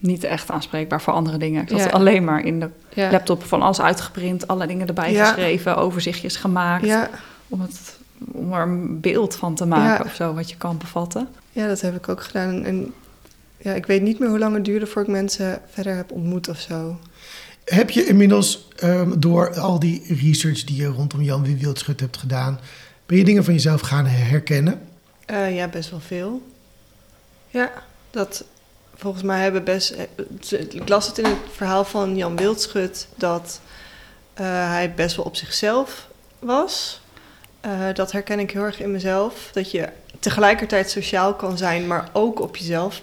[0.00, 1.62] niet echt aanspreekbaar voor andere dingen.
[1.62, 1.86] Ik zat Ja.
[1.86, 5.24] alleen maar in de Ja, laptop van alles uitgeprint, alle dingen erbij Ja.
[5.24, 6.84] geschreven, overzichtjes gemaakt.
[6.84, 7.10] ja,
[7.48, 7.96] Om, het,
[8.32, 10.10] om er een beeld van te maken Ja.
[10.10, 11.28] of zo, wat je kan bevatten.
[11.52, 12.64] ja, dat heb ik ook gedaan.
[12.64, 12.92] En
[13.56, 16.48] ja, ik weet niet meer hoe lang het duurde voor ik mensen verder heb ontmoet
[16.48, 16.98] of zo.
[17.64, 22.16] Heb je inmiddels ehm, door al die research die je rondom Jan Wie Wildschut hebt
[22.16, 22.60] gedaan,
[23.06, 24.80] ben je dingen van jezelf gaan herkennen?
[25.26, 26.42] Eh, ja, best wel veel.
[27.48, 27.70] Ja,
[28.10, 28.44] dat
[29.00, 29.90] volgens mij hebben best.
[29.90, 33.60] eh, Ik las het in het verhaal van Jan Wildschut dat
[34.34, 36.08] eh, hij best wel op zichzelf
[36.38, 37.00] was.
[37.60, 39.48] Eh, dat herken ik heel erg in mezelf.
[39.52, 43.02] Dat je tegelijkertijd sociaal kan zijn, maar ook op jezelf.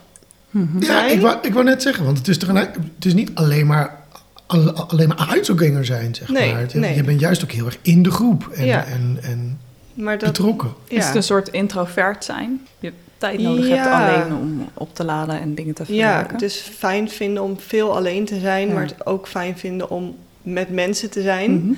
[0.50, 0.84] Mhm.
[0.84, 3.68] Ja, ik wou, ik wou net zeggen, want het is, tegelijk, het is niet alleen
[3.68, 4.00] maar,
[4.46, 6.62] alle- alleen maar uitzoekganger zijn, zeg Nee, maar.
[6.62, 6.96] Het- nee.
[6.96, 8.86] Je bent juist ook heel erg in de groep en, Ja.
[8.86, 9.60] en, en
[9.94, 10.74] Maar dat, betrokken.
[10.88, 12.68] Is het een soort introvert zijn?
[12.80, 14.08] Je tijd nodig hebt Ja.
[14.18, 16.38] alleen om op te laden en dingen te ja, verwerken?
[16.38, 18.74] dus fijn vinden om veel alleen te zijn, Ja.
[18.74, 21.52] maar het ook fijn vinden om met mensen te zijn.
[21.66, 21.74] Mhm.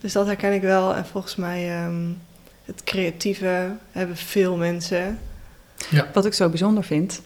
[0.00, 0.94] Dus dat herken ik wel.
[0.94, 2.02] En volgens mij ehm,
[2.64, 5.18] het creatieve hebben veel mensen.
[6.12, 7.20] Wat ik zo bijzonder vind,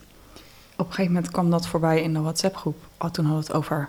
[0.77, 2.77] op een gegeven moment kwam dat voorbij in de WhatsApp-groep.
[2.99, 3.89] Oh, toen hadden we het over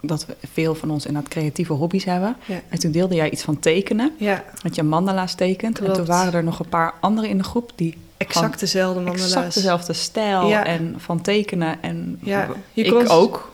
[0.00, 2.36] dat we veel van ons inderdaad creatieve hobby's hebben.
[2.46, 5.78] Ja, En toen deelde jij iets van tekenen, ja, dat je mandala's tekent.
[5.78, 5.98] En Klopt.
[5.98, 9.26] toen waren er nog een paar anderen in de groep die exact dezelfde mandala's.
[9.34, 10.64] exact dezelfde stijl Ja.
[10.64, 11.82] en van tekenen.
[11.82, 13.52] En Ja, je ik kon- ook.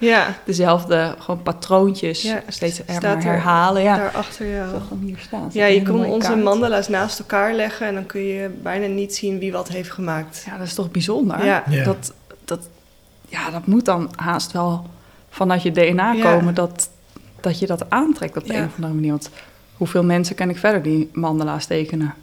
[0.00, 3.82] Ja, Dezelfde gewoon patroontjes Ja, steeds er maar er herhalen.
[3.82, 4.72] Ja, daarachter jou.
[4.72, 5.50] Toch gewoon hier staan.
[5.52, 9.38] Ja, je kon onze mandala's naast elkaar leggen en dan kun je bijna niet zien
[9.38, 10.42] wie wat heeft gemaakt.
[10.46, 11.44] Ja, dat is toch bijzonder?
[11.44, 11.62] Ja.
[11.70, 11.84] Ja.
[11.84, 12.12] Dat,
[12.44, 12.68] dat,
[13.28, 14.86] ja, dat moet dan haast wel
[15.30, 16.22] vanuit je DNA Ja.
[16.32, 16.88] komen dat,
[17.40, 18.58] dat je dat aantrekt op de Ja.
[18.58, 19.10] een of andere manier.
[19.10, 19.30] Want
[19.76, 22.14] hoeveel mensen ken ik verder die mandala's tekenen?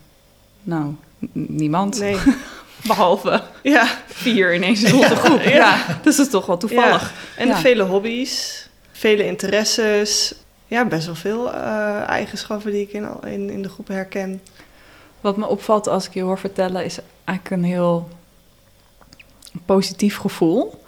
[0.63, 0.93] Nou,
[1.31, 1.99] niemand.
[1.99, 2.17] Nee.
[2.87, 5.41] Behalve Ja, vier ineens in onze groep.
[5.41, 5.49] Ja.
[5.49, 5.99] Ja.
[6.03, 7.13] dus dat is toch wel toevallig.
[7.37, 10.33] En vele hobby's, vele interesses.
[10.67, 14.41] Ja, best wel veel eh, eigenschappen die ik in, al- in, in de groep herken.
[15.21, 18.09] Wat me opvalt als ik je hoor vertellen, is eigenlijk een heel
[19.65, 20.83] positief gevoel.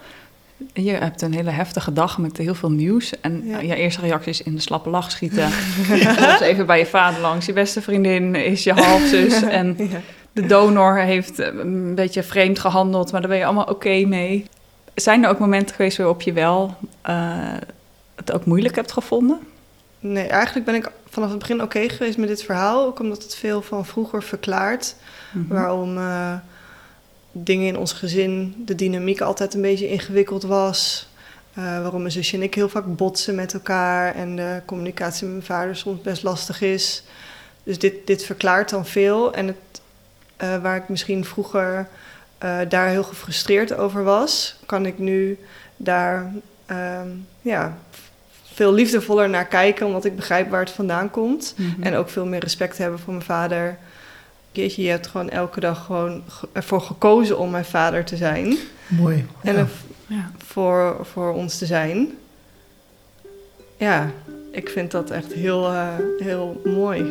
[0.72, 3.20] Je hebt een hele heftige dag met heel veel nieuws.
[3.20, 3.58] En Ja.
[3.60, 5.48] je eerste reactie is in de slappe lach schieten.
[6.40, 7.46] Even bij je vader langs.
[7.46, 9.42] Je beste vriendin is je halfzus.
[9.60, 10.00] En Ja.
[10.32, 14.44] de donor heeft eh, een beetje vreemd gehandeld, maar daar ben je allemaal oké mee.
[14.94, 17.14] Zijn er ook momenten geweest waarop je wel eh,
[18.14, 19.38] het ook moeilijk hebt gevonden?
[20.00, 22.86] Nee, eigenlijk ben ik vanaf het begin oké geweest met dit verhaal.
[22.86, 24.94] Ook omdat het veel van vroeger verklaart.
[25.32, 25.54] Mhm.
[25.54, 26.32] Waarom eh,
[27.32, 31.08] dingen in ons gezin, de dynamiek altijd een beetje ingewikkeld was.
[31.58, 34.14] Eh, waarom mijn zusje en ik heel vaak botsen met elkaar.
[34.14, 37.02] En de communicatie met mijn vader soms best lastig is.
[37.62, 39.32] Dus dit, dit verklaart dan veel.
[39.32, 39.56] En het,
[40.36, 41.88] eh, waar ik misschien vroeger
[42.38, 45.38] eh, daar heel gefrustreerd over was, kan ik nu
[45.76, 46.32] daar
[46.66, 47.08] ehm,
[47.40, 47.78] ja,
[48.52, 49.86] veel liefdevoller naar kijken.
[49.86, 51.54] Omdat ik begrijp waar het vandaan komt.
[51.56, 51.82] Mhm.
[51.82, 53.78] En ook veel meer respect hebben voor mijn vader.
[54.52, 58.56] Jeetje, je hebt gewoon elke dag gewoon ge- ervoor gekozen om mijn vader te zijn.
[58.86, 59.26] Mooi.
[59.42, 59.66] En Ja.
[60.06, 60.30] ja.
[60.36, 62.08] voor, voor ons te zijn.
[63.76, 64.10] Ja,
[64.52, 67.02] ik vind dat echt heel, eh, heel mooi.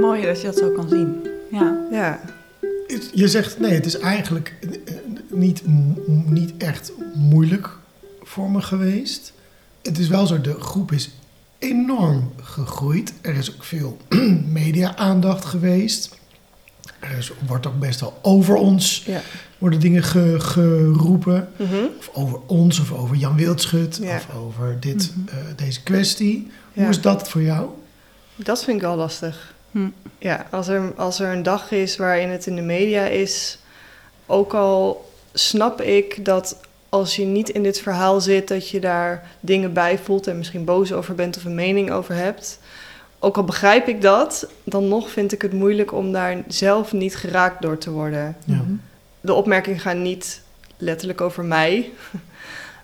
[0.00, 1.26] Mooi dat je dat zo kan zien.
[1.50, 1.76] Ja.
[1.90, 2.20] Ja,
[3.14, 4.94] Je zegt, nee, het is eigenlijk eh,
[5.28, 7.68] niet, m- niet echt moeilijk
[8.22, 9.32] voor me geweest.
[9.82, 11.10] Het is wel zo, de groep is
[11.62, 13.12] enorm gegroeid.
[13.20, 13.96] Er is ook veel
[14.60, 16.18] media-aandacht geweest.
[17.00, 19.20] Er is, wordt ook best wel over ons, ja.
[19.58, 21.48] worden dingen ge- geroepen.
[21.56, 21.74] Mhm.
[21.98, 24.16] Of over ons, of over Jan Wildschut, Ja.
[24.16, 25.28] of over dit, Mhm.
[25.38, 26.50] eh, deze kwestie.
[26.72, 26.80] ja.
[26.82, 27.68] Hoe is dat voor jou?
[28.36, 29.54] Dat vind ik wel lastig.
[29.70, 29.88] Hm.
[30.18, 33.58] Ja, als er, als er een dag is waarin het in de media is,
[34.26, 36.56] ook al snap ik dat
[36.92, 40.64] als je niet in dit verhaal zit, dat je daar dingen bij voelt en misschien
[40.64, 42.58] boos over bent of een mening over hebt.
[43.18, 47.16] Ook al begrijp ik dat, dan nog vind ik het moeilijk om daar zelf niet
[47.16, 48.36] geraakt door te worden.
[48.44, 48.54] Ja.
[48.54, 48.72] Mhm.
[49.20, 50.42] De opmerkingen gaan niet
[50.76, 51.90] letterlijk over mij.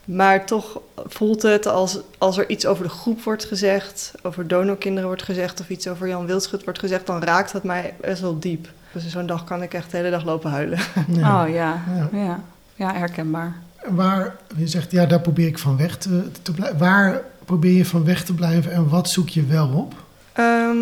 [0.05, 5.09] Maar toch voelt het als, als er iets over de groep wordt gezegd, over donorkinderen
[5.09, 8.39] wordt gezegd of iets over Jan Wildschut wordt gezegd, dan raakt dat mij best wel
[8.39, 8.69] diep.
[8.93, 10.79] Dus zo'n dag kan ik echt de hele dag lopen huilen.
[11.09, 11.45] Ja.
[11.45, 11.83] Oh ja.
[11.95, 12.09] Ja.
[12.13, 12.41] ja.
[12.75, 13.57] Ja, herkenbaar.
[13.91, 16.79] Waar, je zegt, ja, daar probeer ik van weg te, te blijven.
[16.79, 19.95] Waar probeer je van weg te blijven en wat zoek je wel op?
[20.33, 20.77] Ehm,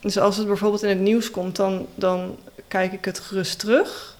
[0.00, 2.36] dus als het bijvoorbeeld in het nieuws komt, dan, dan
[2.68, 4.16] kijk ik het gerust terug.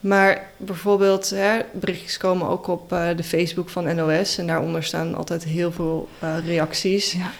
[0.00, 5.14] Maar bijvoorbeeld, hè, berichtjes komen ook op eh, de Facebook van NOS en daaronder staan
[5.14, 7.12] altijd heel veel eh, reacties.
[7.12, 7.30] Ja.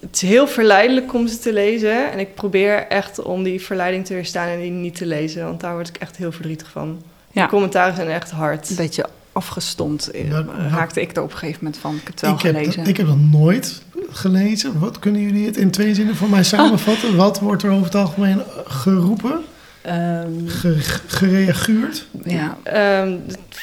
[0.00, 2.12] Het is heel verleidelijk om ze te lezen.
[2.12, 5.44] En ik probeer echt om die verleiding te weerstaan en die niet te lezen.
[5.44, 7.02] Want daar word ik echt heel verdrietig van.
[7.32, 7.42] Ja.
[7.42, 8.70] De commentaren zijn echt hard.
[8.70, 11.94] Een beetje afgestomd eh, Ja, raakte ik er op een gegeven moment van.
[11.94, 12.78] Ik heb het wel ik, heb, gelezen.
[12.78, 14.78] dat- ik heb dat nooit gelezen.
[14.78, 17.16] Wat kunnen jullie het in twee zinnen voor mij samenvatten?
[17.16, 19.40] Wat wordt er over het algemeen geroepen,
[19.82, 22.06] Ehm, ge- gereageerd?
[22.24, 22.56] ja.
[22.62, 23.16] Ehm,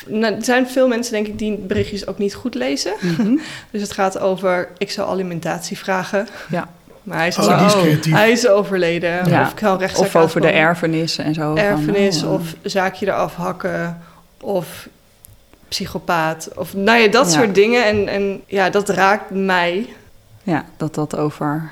[0.07, 2.93] nou, er zijn veel mensen, denk ik, die berichtjes ook niet goed lezen.
[3.01, 3.35] Mhm.
[3.71, 6.27] Dus het gaat over, ik zou alimentatie vragen.
[6.49, 6.69] Ja.
[7.03, 7.81] Maar hij is, Oh, die is Oh.
[7.81, 8.13] creatief.
[8.13, 9.29] hij is overleden.
[9.29, 9.41] Ja.
[9.41, 9.51] Of
[9.91, 11.41] ik Of over de erfenis en zo.
[11.55, 14.01] van, erfenis oh, of zaakje eraf hakken
[14.41, 14.87] of
[15.67, 17.31] psychopaat of nou ja, dat Ja.
[17.39, 17.85] soort dingen.
[17.85, 19.87] En, en ja, dat raakt mij.
[20.43, 21.71] Ja, dat dat over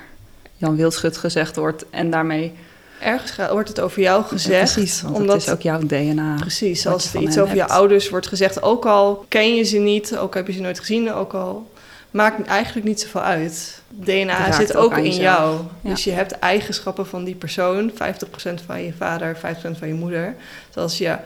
[0.56, 2.54] Jan Wildschut gezegd wordt en daarmee...
[3.02, 4.74] Ergens gaat, wordt het over jou gezegd.
[4.74, 6.36] Precies, want omdat, het is ook jouw DNA.
[6.40, 10.18] precies, als er iets over je ouders wordt gezegd, ook al ken je ze niet,
[10.18, 11.72] ook heb je ze nooit gezien, ook al
[12.18, 13.82] maakt eigenlijk niet zoveel uit.
[13.90, 15.24] DNA zit ook in jezelf.
[15.24, 15.60] jou.
[15.82, 15.90] Ja.
[15.90, 17.94] Dus je hebt eigenschappen van die persoon, 50%
[18.66, 19.40] van je vader, 50%
[19.80, 20.36] van je moeder.
[20.68, 21.18] Dus als je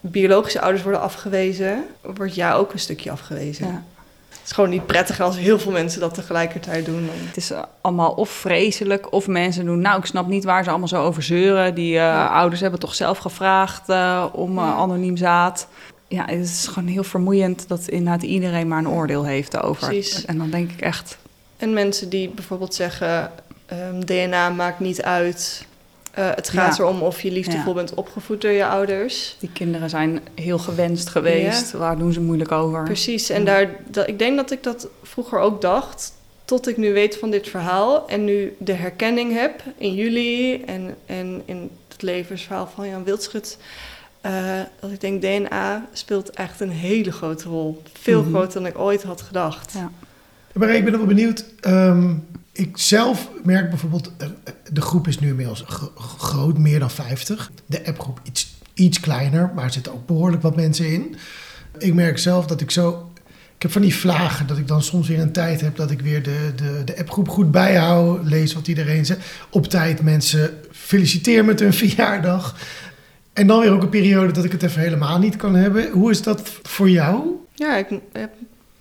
[0.00, 3.66] biologische ouders worden afgewezen, wordt jij ook een stukje afgewezen.
[3.66, 3.82] Ja.
[4.28, 7.08] Het is gewoon niet prettig als heel veel mensen dat tegelijkertijd doen.
[7.12, 9.80] Het is eh, allemaal of vreselijk, of mensen doen...
[9.80, 11.74] Nou, ik snap niet waar ze allemaal zo over zeuren.
[11.74, 15.68] Die eh, ouders hebben toch zelf gevraagd eh, om anoniem zaad.
[16.12, 19.86] Ja, het is gewoon heel vermoeiend dat inderdaad iedereen maar een oordeel heeft over.
[19.88, 20.24] Precies.
[20.24, 21.18] En dan denk ik echt...
[21.56, 23.30] En mensen die bijvoorbeeld zeggen,
[23.66, 25.66] ehm, DNA maakt niet uit.
[26.12, 26.82] Eh, het gaat Ja.
[26.82, 27.74] erom of je liefdevol Ja.
[27.74, 29.36] bent opgevoed door je ouders.
[29.38, 31.72] Die kinderen zijn heel gewenst geweest.
[31.72, 32.82] Waar doen ze moeilijk over?
[32.82, 36.12] Precies, en daar, dat, ik denk dat ik dat vroeger ook dacht,
[36.44, 40.96] tot ik nu weet van dit verhaal en nu de herkenning heb in jullie en,
[41.06, 43.58] en in het levensverhaal van Jan Wildschut.
[44.22, 44.32] Eh,
[44.80, 47.82] dat ik denk, DNA speelt echt een hele grote rol.
[48.00, 48.30] Veel Mhm.
[48.30, 49.72] groter dan ik ooit had gedacht.
[49.72, 49.90] Ja.
[50.52, 51.44] Maar ik ben wel benieuwd.
[51.60, 52.14] ehm,
[52.52, 54.28] ik zelf merk bijvoorbeeld, eh,
[54.72, 57.50] de groep is nu inmiddels gro- groot, meer dan 50.
[57.66, 61.16] De appgroep iets, iets kleiner, maar er zitten ook behoorlijk wat mensen in.
[61.78, 63.10] Ik merk zelf dat ik zo.
[63.56, 66.00] Ik heb van die vlagen dat ik dan soms weer een tijd heb dat ik
[66.00, 68.24] weer de, de, de appgroep goed bijhoud.
[68.24, 69.20] Lees wat iedereen zegt.
[69.50, 72.56] Op tijd mensen feliciteer met hun verjaardag.
[73.32, 75.90] En dan weer ook een periode dat ik het even helemaal niet kan hebben.
[75.90, 77.26] Hoe is dat voor jou?
[77.54, 78.32] Ja, ik heb-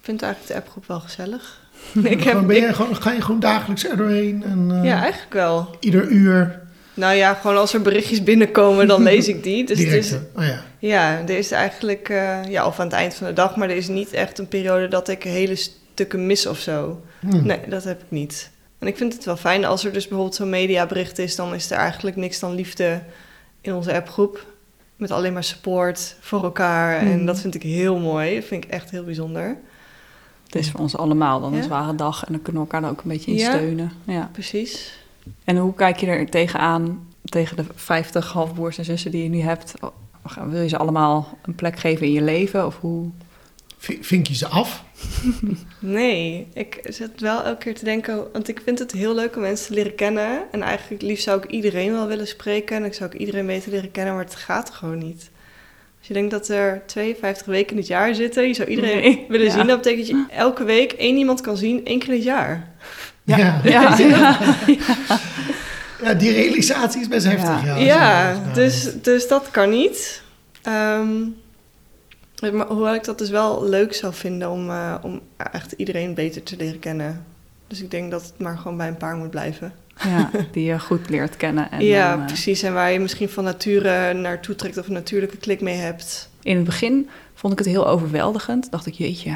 [0.02, 1.60] vind eigenlijk de appgroep wel gezellig.
[1.94, 4.44] ik Gewoon heb, ben ik- je gewoon, ga je gewoon dagelijks er doorheen?
[4.44, 5.76] En, eh, ja, eigenlijk wel.
[5.80, 6.60] Ieder uur
[6.94, 9.66] Nou ja, gewoon als er berichtjes binnenkomen, dan lees ik die.
[9.66, 10.06] Dus het direct.
[10.06, 10.14] is?
[10.36, 10.62] Oh ja.
[10.80, 13.76] Ja, er is eigenlijk, eh, ja, of aan het eind van de dag, maar er
[13.76, 17.02] is niet echt een periode dat ik hele stukken mis of zo.
[17.20, 17.46] Hm.
[17.46, 18.50] Nee, dat heb ik niet.
[18.80, 21.72] En ik vind het wel fijn als er dus bijvoorbeeld zo'n mediabericht is, dan is
[21.72, 23.02] er eigenlijk niks dan liefde
[23.62, 24.46] in onze appgroep.
[24.96, 26.98] Met alleen maar support voor elkaar.
[26.98, 27.26] En Mhm.
[27.26, 28.36] dat vind ik heel mooi.
[28.36, 29.58] Dat vind ik echt heel bijzonder.
[30.46, 32.26] Het is voor ons allemaal dan een zware dag.
[32.26, 33.50] En dan kunnen we elkaar er ook een beetje in Ja.
[33.52, 33.92] steunen.
[34.04, 34.30] Ja.
[34.32, 35.00] Precies.
[35.44, 39.40] En hoe kijk je er tegenaan, tegen de 50 halfbroers en zussen die je nu
[39.40, 39.74] hebt?
[40.50, 42.66] Wil je ze allemaal een plek geven in je leven?
[42.66, 43.10] Of hoe?
[44.02, 44.84] Vink je ze af?
[45.80, 49.42] Nee, ik zit wel elke keer te denken, want ik vind het heel leuk om
[49.42, 50.42] mensen te leren kennen.
[50.52, 53.72] En eigenlijk liefst zou ik iedereen wel willen spreken en ik zou ook iedereen beter
[53.72, 55.30] leren kennen, maar het gaat gewoon niet.
[56.00, 59.26] Als je denkt dat er 52 weken in het jaar zitten, je zou iedereen Nee,
[59.30, 59.52] willen ja.
[59.54, 62.24] zien, dat betekent dat je elke week één iemand kan zien, één keer in het
[62.24, 62.70] jaar.
[63.24, 63.38] Ja.
[63.38, 63.62] Ja,
[63.98, 64.38] Ja.
[66.04, 66.14] ja.
[66.14, 67.66] die realisatie is best heftig.
[67.66, 70.22] Ja, Ja, dus, dus dat kan niet.
[70.62, 71.08] Ehm,
[72.42, 75.20] maar hoewel ik dat dus wel leuk zou vinden om, eh, om
[75.52, 77.26] echt iedereen beter te leren kennen.
[77.68, 79.74] Dus ik denk dat het maar gewoon bij een paar moet blijven.
[80.04, 81.72] Ja, die je goed leert kennen.
[81.72, 82.62] En ja, dan, eh, precies.
[82.64, 86.30] En waar je misschien van nature naartoe trekt of een natuurlijke klik mee hebt.
[86.44, 88.72] In het begin vond ik het heel overweldigend.
[88.72, 89.34] Dacht ik, jeetje,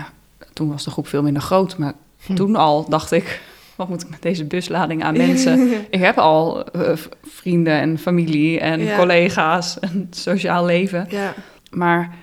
[0.53, 1.77] toen was de groep veel minder groot.
[1.77, 1.93] Maar
[2.25, 2.35] Hm.
[2.35, 3.41] toen al dacht ik,
[3.75, 5.71] wat moet ik met deze buslading aan mensen?
[5.89, 8.97] ik heb al eh, vrienden en familie en Ja.
[8.97, 11.05] collega's en sociaal leven.
[11.09, 11.33] ja,
[11.69, 12.15] Maar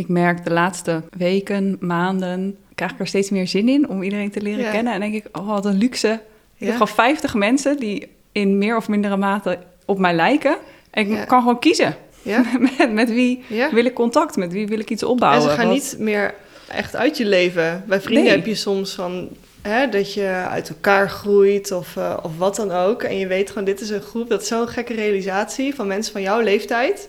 [0.00, 4.30] ik merk de laatste weken, maanden, krijg ik er steeds meer zin in om iedereen
[4.30, 4.70] te leren Ja.
[4.70, 4.92] kennen.
[4.92, 6.20] En denk ik, oh, wat een luxe.
[6.56, 10.56] Ik heb gewoon 50 mensen die in meer of mindere mate op mij lijken.
[10.90, 11.24] En ik Ja.
[11.24, 11.96] kan gewoon kiezen.
[12.22, 12.44] ja,
[12.78, 15.42] met, met wie wil ik contact, met wie wil ik iets opbouwen.
[15.42, 16.34] En ze gaan Wat- niet meer
[16.68, 17.84] echt uit je leven.
[17.86, 18.32] Bij vrienden Nee.
[18.36, 19.28] heb je soms van
[19.62, 23.02] hè, dat je uit elkaar groeit of, eh, of wat dan ook.
[23.02, 26.12] En je weet gewoon, dit is een groep, dat is zo'n gekke realisatie van mensen
[26.12, 27.08] van jouw leeftijd.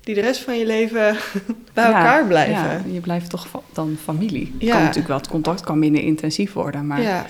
[0.00, 1.16] Die de rest van je leven
[1.74, 2.54] bij Ja, elkaar blijven.
[2.54, 4.54] Ja, je blijft toch dan familie.
[4.58, 4.70] Ja.
[4.72, 6.86] Kan natuurlijk wel, het contact kan minder intensief worden.
[6.86, 7.26] Maar ja,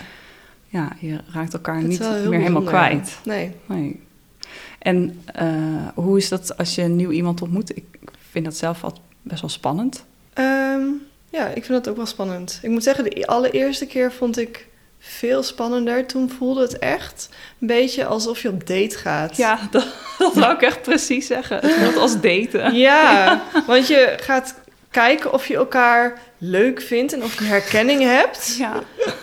[0.67, 3.19] ja, je raakt elkaar niet meer helemaal kwijt.
[3.25, 3.53] Nee.
[3.67, 4.01] Nee.
[4.79, 5.47] En eh,
[5.95, 7.77] hoe is dat als je nieuw iemand ontmoet?
[7.77, 7.85] Ik
[8.31, 10.05] vind dat zelf altijd best wel spannend.
[10.33, 10.83] Ehm,
[11.31, 12.59] ja, ik vind dat ook wel spannend.
[12.63, 14.69] Ik moet zeggen, de allereerste keer vond ik
[15.01, 16.07] veel spannender.
[16.07, 17.29] Toen voelde het echt
[17.61, 19.37] een beetje alsof je op date gaat.
[19.37, 19.87] Ja, dat,
[20.19, 21.57] dat wou ik echt precies zeggen.
[21.57, 22.75] Het voelt als daten.
[22.75, 24.55] Ja, want je gaat
[24.91, 28.57] kijken of je elkaar leuk vindt en of je herkenning hebt.
[28.59, 28.73] Ja,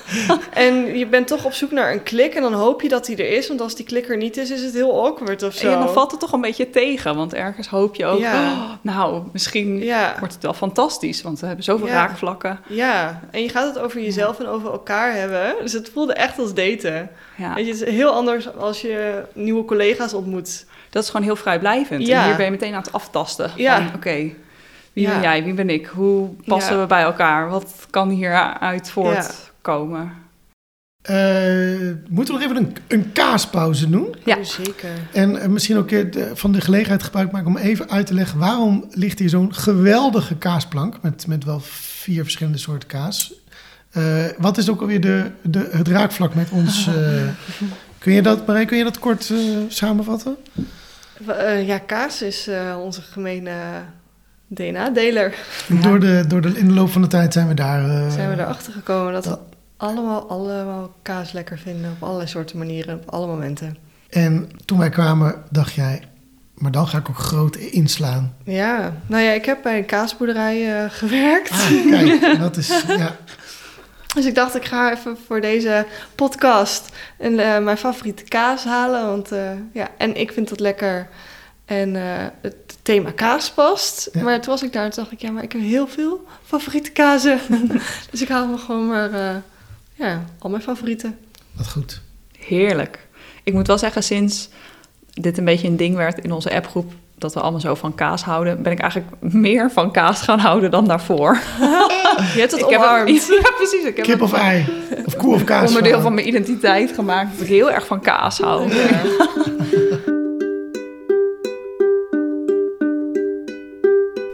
[0.54, 3.16] En je bent toch op zoek naar een klik en dan hoop je dat die
[3.18, 3.48] er is.
[3.48, 5.72] Want als die klik er niet is, is het heel awkward of zo.
[5.72, 7.16] en dan valt het toch een beetje tegen.
[7.16, 8.52] Want ergens hoop je ook, Ja.
[8.52, 11.22] oh, nou, misschien Ja, wordt het wel fantastisch.
[11.22, 11.94] Want we hebben zoveel Ja.
[11.94, 12.60] raakvlakken.
[12.68, 15.56] ja, en je gaat het over jezelf en over elkaar hebben.
[15.62, 17.10] Dus het voelde echt als daten.
[17.36, 17.54] Ja.
[17.54, 20.66] Weet je, het is heel anders als je nieuwe collega's ontmoet.
[20.90, 22.08] Dat is gewoon heel vrijblijvend.
[22.08, 22.20] Ja.
[22.22, 23.52] En hier ben je meteen aan het aftasten.
[23.56, 23.92] Ja.
[23.96, 24.30] Oké,
[24.98, 25.12] wie Ja.
[25.14, 25.44] ben jij?
[25.44, 25.86] Wie ben ik?
[25.86, 26.82] Hoe passen Ja.
[26.82, 27.50] we bij elkaar?
[27.50, 30.12] Wat kan hieruit voortkomen?
[31.02, 31.16] Eh,
[32.10, 34.16] moeten we nog even een, een kaaspauze doen?
[34.26, 34.38] Ja.
[34.38, 34.90] Oh, zeker.
[35.14, 38.14] En eh, misschien ook eh, de- van de gelegenheid gebruik maken om even uit te
[38.14, 38.40] leggen...
[38.40, 43.34] waarom ligt hier zo'n geweldige kaasplank met, met wel vier verschillende soorten kaas.
[43.92, 46.88] Eh, wat is ook alweer de, de, het raakvlak met ons?
[46.88, 46.94] eh,
[48.00, 50.38] kun je dat, Marij, kun je dat kort eh, samenvatten?
[51.28, 53.52] Eh, ja, kaas is eh, onze gemene
[54.48, 55.34] DNA-deler.
[55.68, 55.82] Ja.
[55.82, 57.90] Door de, door de, in de loop van de tijd zijn we daar...
[57.90, 59.38] eh, Zijn we erachter gekomen dat we
[59.78, 61.92] allemaal, allemaal kaas lekker vinden.
[61.92, 63.78] Op allerlei soorten manieren, op alle momenten.
[64.10, 66.02] En toen wij kwamen, dacht jij...
[66.54, 68.34] maar dan ga ik ook groot inslaan.
[68.44, 71.52] Ja, nou ja, ik heb bij een kaasboerderij eh, gewerkt.
[71.52, 72.84] Ah, kijk, dat is...
[72.88, 73.16] Ja.
[74.16, 79.06] Dus ik dacht, ik ga even voor deze podcast een, eh, mijn favoriete kaas halen.
[79.06, 81.08] Want eh, ja, en ik vind dat lekker.
[81.66, 82.04] En eh,
[82.42, 84.10] het thema kaas past.
[84.14, 84.24] Ja.
[84.24, 86.26] Maar toen was ik daar en toen dacht ik, ja, maar ik heb heel veel
[86.46, 87.40] favoriete kazen.
[88.12, 89.36] dus ik haal me gewoon maar, eh,
[89.94, 91.18] ja, al mijn favorieten.
[91.52, 92.02] Wat goed.
[92.40, 93.08] Heerlijk.
[93.44, 94.50] Ik moet wel zeggen, sinds
[95.10, 98.24] dit een beetje een ding werd in onze appgroep, dat we allemaal zo van kaas
[98.24, 101.40] houden, ben ik eigenlijk meer van kaas gaan houden dan daarvoor.
[102.34, 103.10] Je hebt het ik heb omarmd.
[103.10, 103.84] het, ja, precies.
[103.84, 104.66] Ik heb Kip of ei?
[105.06, 105.68] Of koe of kaas?
[105.68, 108.74] onderdeel van mijn identiteit gemaakt dat ik heel erg van kaas hou.
[108.74, 109.02] Ja.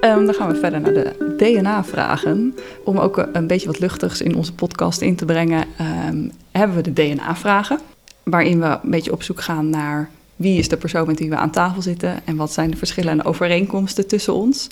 [0.03, 2.55] Ehm, dan gaan we verder naar de DNA-vragen.
[2.83, 6.75] Om ook een- een beetje wat luchtigs in onze podcast in te brengen, ehm, hebben
[6.77, 7.79] we de DNA-vragen.
[8.23, 11.35] Waarin we een beetje op zoek gaan naar wie is de persoon met wie we
[11.35, 14.67] aan tafel zitten en wat zijn de verschillen en overeenkomsten tussen ons.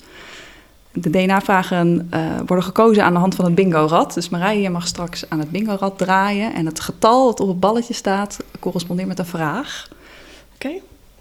[0.92, 4.14] De DNA-vragen eh, worden gekozen aan de hand van het bingo-rad.
[4.14, 6.54] Dus Marije, je mag straks aan het bingo-rad draaien.
[6.54, 9.88] En het getal dat op het balletje staat correspondeert met een vraag.
[10.54, 10.70] Oké,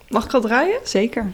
[0.09, 0.77] mag ik al draaien?
[0.83, 1.31] Zeker.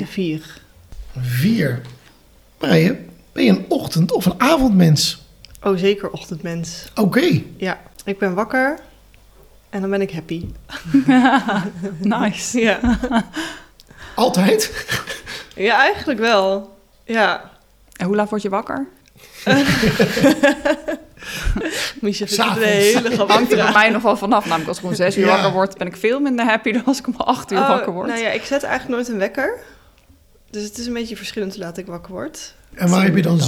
[0.00, 0.42] De vier.
[1.20, 1.80] Vier.
[2.60, 2.98] Marije,
[3.32, 5.22] ben je een ochtend- of een avondmens?
[5.62, 6.84] Oh, zeker ochtendmens.
[6.94, 7.42] Oké.
[7.56, 8.78] Ja, ik ben wakker
[9.70, 10.44] en dan ben ik happy.
[12.18, 12.58] nice.
[12.60, 12.80] Ja,
[14.14, 14.86] Altijd?
[15.54, 16.76] ja eigenlijk wel.
[17.04, 17.50] Ja.
[17.96, 18.86] En hoe laat word je wakker?
[22.00, 22.60] Miesje vindt het S'avonds.
[22.64, 22.70] een
[23.12, 24.44] hele Hangt er bij mij nog wel vanaf.
[24.44, 25.30] Namelijk als ik om zes uur Ja.
[25.32, 27.92] wakker word, ben ik veel minder happy dan als ik om acht uur Oh, wakker
[27.92, 28.06] word.
[28.08, 29.58] Nou ja, ik zet eigenlijk nooit een wekker.
[30.50, 32.54] Dus het is een beetje verschillend hoe laat ik wakker word.
[32.74, 33.46] En waar heb je dan eh,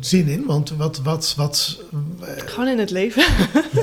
[0.00, 0.44] zin in?
[0.46, 1.80] Want wat, wat, wat...
[2.20, 3.22] eh, Gewoon in het leven.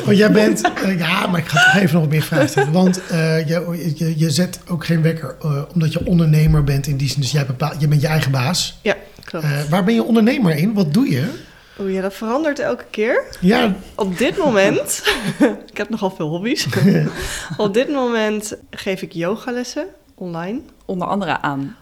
[0.05, 0.61] want jij bent...
[0.61, 2.71] eh, ja, maar ik ga toch even nog meer vragen stellen.
[2.71, 6.97] Want eh, je, je, je zet ook geen wekker eh, omdat je ondernemer bent in
[6.97, 7.21] die zin.
[7.21, 8.79] Dus jij bepaalt, je bent je eigen baas.
[8.81, 9.69] Ja, klopt.
[9.69, 10.73] Waar ben je ondernemer in?
[10.73, 11.29] Wat doe je?
[11.79, 13.23] Oeh ja, dat verandert elke keer.
[13.41, 15.03] Ja, Op dit moment,
[15.71, 16.67] ik heb nogal veel hobby's.
[17.57, 19.85] Op dit moment geef ik yogalessen
[20.15, 20.59] online.
[20.85, 21.75] Onder andere aan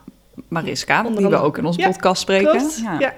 [0.48, 2.58] Mariska, Onder die we ook in onze Ja, podcast spreken.
[2.58, 3.14] Klopt, ja.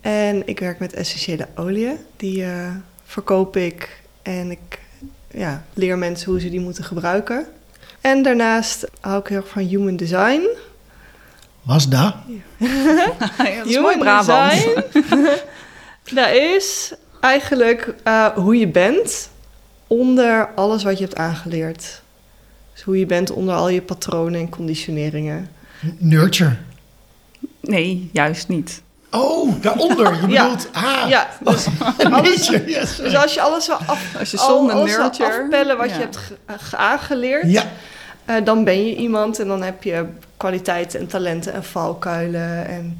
[0.00, 1.96] En ik werk met essentiële oliën.
[2.16, 2.70] Die eh,
[3.04, 4.78] verkoop ik en ik
[5.30, 7.46] ja, leer mensen hoe ze die moeten gebruiken.
[8.00, 10.42] En daarnaast hou ik heel erg van human design.
[11.62, 12.14] was dat?
[12.56, 12.66] Ja,
[13.58, 14.52] dat is mooi Brabant.
[14.52, 15.28] design,
[16.14, 19.30] dat is eigenlijk eh, hoe je bent
[19.86, 22.02] onder alles wat je hebt aangeleerd.
[22.72, 25.50] Dus hoe je bent onder al je patronen en conditioneringen.
[25.98, 26.56] Nurture.
[27.60, 28.82] Nee, juist niet.
[29.10, 30.14] Oh, daaronder.
[30.20, 30.42] Je Ja.
[30.42, 30.68] bedoelt...
[30.72, 31.66] Ah, Ja, dus,
[32.22, 32.64] nurture.
[32.70, 32.96] Yes.
[32.96, 35.42] dus als je alles zou af, Als je zonder alles nurture...
[35.42, 35.94] afpellen wat ja.
[35.94, 37.64] je hebt ge- ge- aangeleerd, Ja,
[38.24, 40.04] eh, dan ben je iemand en dan heb je
[40.36, 42.98] kwaliteiten en talenten en valkuilen en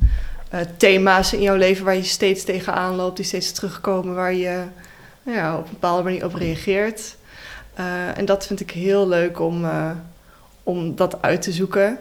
[0.51, 4.63] eh, thema's in jouw leven waar je steeds tegenaan loopt, die steeds terugkomen, waar je
[5.23, 7.17] ja, op een bepaalde manier op reageert.
[7.75, 9.67] Eh, en dat vind ik heel leuk om,
[10.63, 11.99] om dat uit te zoeken.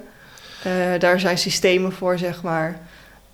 [0.64, 2.80] Eh, daar zijn systemen voor, zeg maar.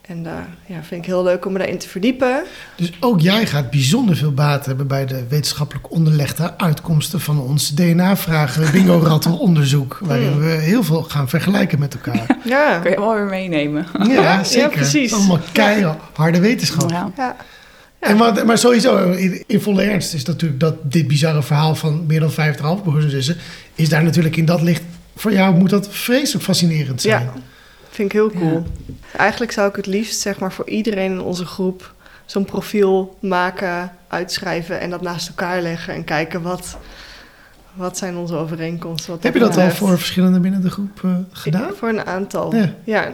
[0.02, 2.44] En daar ja, vind ik heel leuk om me daarin te verdiepen.
[2.76, 7.70] dus ook jij gaat bijzonder veel baat hebben bij de wetenschappelijk onderlegde uitkomsten van ons
[7.70, 10.00] DNA-vragen bingo-rattel-onderzoek.
[10.04, 10.39] Waarin Hmm.
[10.39, 12.38] we heel veel gaan vergelijken met elkaar.
[12.46, 13.86] Ja, Kun je wel weer meenemen.
[14.08, 14.70] Ja, zeker.
[14.70, 15.13] precies.
[15.13, 16.89] Allemaal keiharde wetenschap.
[16.89, 17.12] Ja.
[17.18, 17.36] ja.
[18.00, 22.04] En maar, maar sowieso, in, in volle ernst is natuurlijk dat dit bizarre verhaal van
[22.08, 23.38] meer dan 50 broerzussen,
[23.76, 24.82] is daar natuurlijk in dat licht,
[25.20, 27.24] voor jou moet dat vreselijk fascinerend zijn.
[27.24, 27.34] Ja,
[27.90, 28.66] vind ik heel cool.
[29.18, 31.94] Eigenlijk zou ik het liefst zeg maar, voor iedereen in onze groep
[32.26, 36.78] zo'n profiel maken, uitschrijven en dat naast elkaar leggen en kijken wat,
[37.74, 39.14] wat zijn onze overeenkomsten.
[39.14, 41.72] Wat Heb je dat al voor verschillende binnen de groep eh, gedaan?
[41.76, 42.56] Voor een aantal.
[42.56, 42.74] Ja.
[42.84, 43.12] Ja.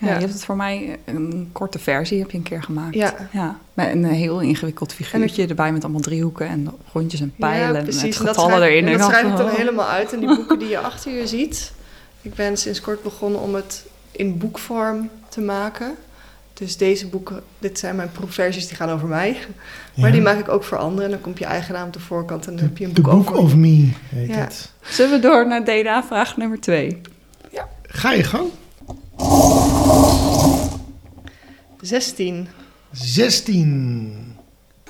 [0.00, 0.06] Ja.
[0.06, 0.14] Ja, Ja.
[0.14, 2.94] je hebt het voor mij een korte versie heb je een keer gemaakt.
[2.94, 3.14] Ja.
[3.32, 7.96] ja met een heel ingewikkeld figuurtje erbij met allemaal driehoeken en rondjes en pijlen met
[8.02, 8.86] En dat getallen erin.
[8.88, 9.54] En dat schrijf ik dan oh.
[9.56, 10.12] helemaal uit.
[10.12, 11.72] En die boeken die je achter je ziet.
[12.22, 15.94] Ik ben sinds kort begonnen om het in boekvorm te maken.
[16.54, 19.36] Dus deze boeken, dit zijn mijn proefversies, die gaan over mij.
[19.96, 20.12] Maar Ja.
[20.12, 21.04] die maak ik ook voor anderen.
[21.04, 23.00] En dan komt je eigen naam op de voorkant en dan heb je een The
[23.00, 24.34] boek, Book over of Me heet Ja.
[24.34, 24.70] het.
[24.82, 27.00] Zullen we door naar DNA-vraag nummer twee?
[27.92, 28.48] Ga je gang.
[31.80, 32.48] 16.
[32.92, 34.36] 16.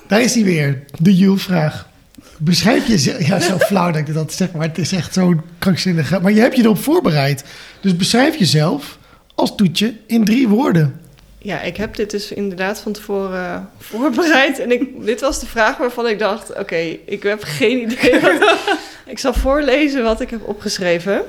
[0.07, 1.89] Daar is hij weer, de Jules-vraag.
[2.37, 3.27] Beschrijf jezelf...
[3.27, 6.21] Ja, zo flauw dat ik dat zeg, maar het is echt zo krankzinnig.
[6.21, 7.43] Maar je hebt je erop voorbereid.
[7.81, 8.97] Dus beschrijf jezelf
[9.35, 11.01] als toetje in drie woorden.
[11.37, 14.59] Ja, ik heb dit dus inderdaad van tevoren voorbereid.
[14.59, 18.19] En ik, dit was de vraag waarvan ik dacht: oké, ik heb geen idee.
[18.19, 18.59] Wat,
[19.05, 21.21] ik zal voorlezen wat ik heb opgeschreven.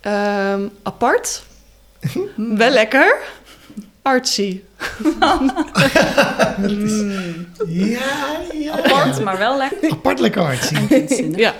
[0.00, 1.42] Ehm, apart.
[2.36, 3.16] Wel lekker.
[4.02, 4.60] Artsy.
[7.66, 8.00] Ja,
[8.52, 8.72] ja.
[8.72, 9.90] Apart, maar wel lekker.
[9.90, 10.74] Apart lekker artsy.
[11.36, 11.54] Ja,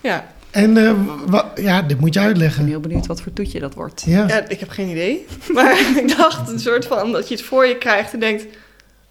[0.00, 0.26] ja.
[0.50, 2.66] En eh, ja, dit moet je Ik ben uitleggen.
[2.66, 4.02] heel benieuwd wat voor toetje dat wordt.
[4.06, 4.26] Ja.
[4.28, 5.26] ja, ik heb geen idee.
[5.54, 8.46] Maar ik dacht een soort van dat je het voor je krijgt en denkt...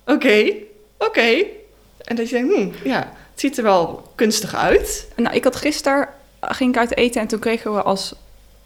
[0.06, 0.52] Oké,
[0.98, 1.44] oké.
[1.98, 3.00] En dat je denkt, hm, ja,
[3.32, 5.08] het ziet er wel kunstig uit.
[5.16, 6.08] Nou, ik had gisteren,
[6.42, 8.16] ging ik uit eten en toen kregen we als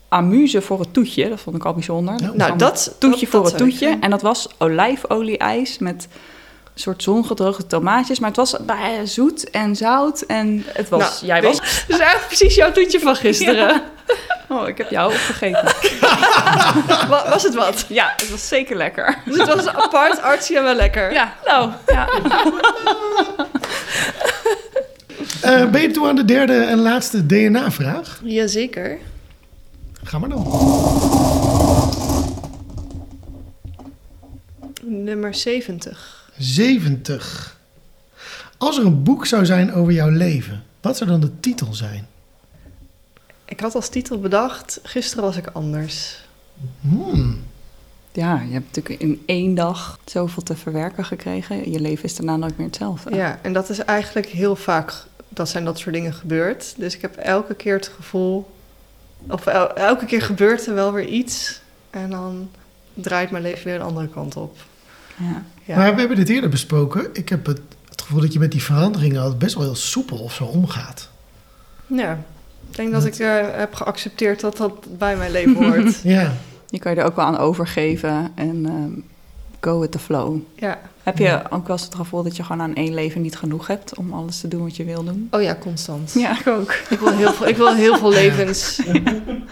[0.10, 1.30] amuse voor het toetje.
[1.30, 2.14] Dat vond ik al bijzonder.
[2.22, 2.28] Ja.
[2.28, 2.96] Er Nou, dat...
[3.00, 3.98] toetje dat- voor dat het toetje.
[4.00, 6.08] En dat was olijfolie-ijs met
[6.74, 8.20] een soort zongedroogde tomaatjes.
[8.20, 8.56] Maar het was
[9.04, 10.22] zoet en zout.
[10.22, 11.02] En het was...
[11.22, 11.58] Nou, jij was...
[11.62, 13.82] Dat is eigenlijk precies jouw toetje van gisteren.
[14.50, 15.64] Oh, ik heb jou opgegeten.
[17.10, 17.86] Wa- Was het wat?
[17.90, 19.18] ja, het was zeker lekker.
[19.26, 21.12] Dus het was apart, artsy en wel lekker.
[21.14, 22.08] Ja, nou, ja.
[25.42, 28.20] Eh, ben je toe aan de derde en laatste DNA-vraag?
[28.24, 28.98] Jazeker.
[30.06, 30.44] Ga maar dan.
[34.84, 36.32] Nummer 70.
[36.38, 37.60] 70.
[38.58, 42.08] Als er een boek zou zijn over jouw leven, wat zou dan de titel zijn?
[43.46, 46.24] Ik had als titel bedacht, gisteren was ik anders.
[46.82, 47.44] Hmm.
[48.12, 51.72] Ja, je hebt natuurlijk in één dag zoveel te verwerken gekregen.
[51.72, 53.16] Je leven is daarna nooit meer hetzelfde.
[53.16, 54.94] Ja, en dat is eigenlijk heel vaak,
[55.30, 56.74] dat zijn dat soort dingen gebeurd.
[56.78, 58.55] Dus ik heb elke keer het gevoel,
[59.28, 61.62] of el- elke keer gebeurt er wel weer iets.
[61.90, 62.50] En dan
[62.94, 64.58] draait mijn leven weer een andere kant op.
[65.18, 65.44] Ja.
[65.64, 65.76] Ja.
[65.78, 67.10] Maar we hebben dit eerder besproken.
[67.14, 70.18] Ik heb het, het gevoel dat je met die veranderingen altijd best wel heel soepel
[70.18, 71.10] of zo omgaat.
[71.88, 72.12] Ja,
[72.70, 76.02] ik denk dat ik eh, heb geaccepteerd dat dat bij mijn leven hoort.
[76.04, 76.34] Ja.
[76.70, 78.92] Je kan je er ook wel aan overgeven en ehm,
[79.62, 80.38] go with the flow.
[80.56, 80.80] ja.
[81.06, 81.46] Heb je Ja.
[81.50, 84.14] ook wel eens het gevoel dat je gewoon aan één leven niet genoeg hebt om
[84.14, 85.28] alles te doen wat je wil doen?
[85.32, 86.12] Oh ja, constant.
[86.14, 86.72] Ja, ik ook.
[86.90, 88.82] Ik, wil heel veel, ik wil heel veel levens.
[88.94, 89.02] Ja.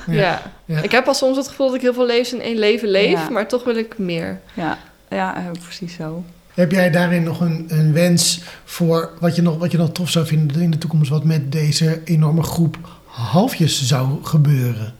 [0.07, 0.41] Ja.
[0.65, 0.81] Ja.
[0.81, 3.11] Ik heb al soms het gevoel dat ik heel veel levens in één leven leef,
[3.11, 3.29] Ja.
[3.29, 4.39] maar toch wil ik meer.
[4.53, 4.77] Ja,
[5.09, 6.23] ja eh, precies zo.
[6.53, 10.09] Heb jij daarin nog een, een wens voor wat je, nog, wat je nog tof
[10.09, 14.93] zou vinden in de toekomst, wat met deze enorme groep halfjes zou gebeuren?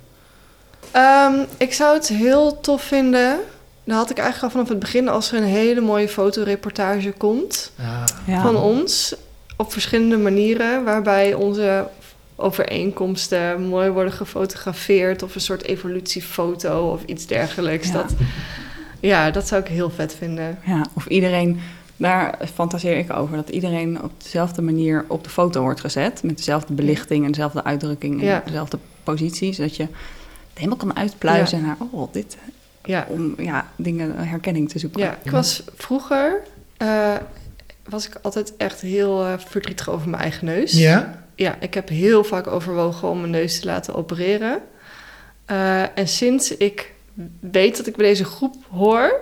[0.91, 3.39] Ehm, ik zou het heel tof vinden.
[3.83, 7.71] Dat had ik eigenlijk al vanaf het begin als er een hele mooie fotoreportage komt
[7.77, 8.03] Ja.
[8.33, 8.41] Ja.
[8.41, 9.15] van ons.
[9.57, 11.87] Op verschillende manieren, waarbij onze
[12.35, 15.23] overeenkomsten mooi worden gefotografeerd.
[15.23, 17.87] Of een soort evolutiefoto of iets dergelijks.
[17.87, 17.93] Ja.
[17.93, 18.13] Dat,
[18.99, 20.59] ja, dat zou ik heel vet vinden.
[20.65, 21.59] Ja, of iedereen,
[21.97, 26.23] daar fantaseer ik over, dat iedereen op dezelfde manier op de foto wordt gezet.
[26.23, 28.41] Met dezelfde belichting en dezelfde uitdrukking en Ja.
[28.45, 29.53] dezelfde positie.
[29.53, 29.91] Zodat je het
[30.53, 32.37] helemaal kan uitpluizen naar, oh, dit,
[32.83, 35.01] Ja, om ja, dingen herkenning te zoeken.
[35.01, 35.17] ja.
[35.23, 36.41] ik was vroeger...
[36.77, 37.15] eh,
[37.89, 40.71] was ik altijd echt heel eh, verdrietig over mijn eigen neus.
[40.71, 41.25] Ja?
[41.35, 44.61] ja, ik heb heel vaak overwogen om mijn neus te laten opereren.
[45.45, 46.93] Eh, en sinds ik
[47.39, 49.19] weet dat ik bij deze groep hoor,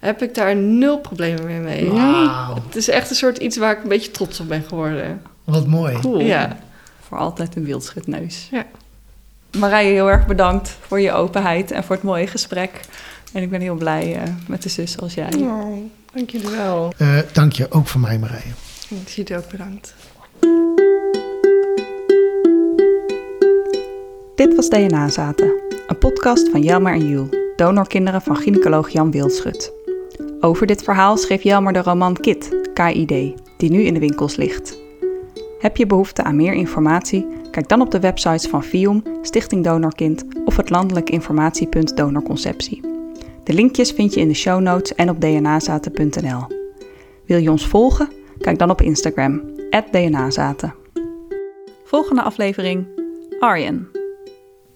[0.00, 1.90] heb ik daar nul problemen meer mee.
[1.90, 2.54] Wauw.
[2.66, 5.22] Het is echt een soort iets waar ik een beetje trots op ben geworden.
[5.44, 5.98] Wat mooi.
[5.98, 6.20] Cool.
[6.20, 6.58] Ja.
[7.00, 8.48] Voor altijd een wildschutneus.
[8.50, 8.66] Ja.
[9.54, 12.80] Marije, heel erg bedankt voor je openheid en voor het mooie gesprek.
[13.32, 15.32] En ik ben heel blij eh, met de zus als jij.
[15.34, 15.76] Oh,
[16.12, 16.92] dank jullie wel.
[16.98, 18.52] Eh, dank je ook van mij, Marije.
[18.88, 19.94] Ik zie je ook bedankt.
[24.34, 25.52] Dit was DNA Zaten,
[25.86, 29.72] een podcast van Jelmer en Jules, donorkinderen van gynaecoloog Jan Wildschut.
[30.40, 33.08] Over dit verhaal schreef Jelmer de roman Kit, KID,
[33.56, 34.83] die nu in de winkels ligt.
[35.64, 37.26] Heb je behoefte aan meer informatie?
[37.50, 42.80] Kijk dan op de websites van FIOM, Stichting Donorkind of het landelijk informatiepunt Donorconceptie.
[43.44, 46.46] De linkjes vind je in de show notes en op dnazaten.nl.
[47.26, 48.08] Wil je ons volgen?
[48.38, 49.42] Kijk dan op Instagram,
[49.90, 50.74] dnazaten.
[51.84, 52.86] Volgende aflevering,
[53.40, 53.88] Arjen.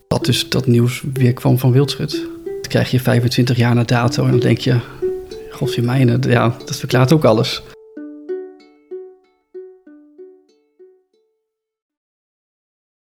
[0.07, 2.11] Dat dus dat nieuws weer kwam van Wildschut.
[2.45, 4.81] Dan krijg je 25 jaar na dato en dan denk je...
[5.51, 7.63] Godzijdank, ja, dat verklaart ook alles.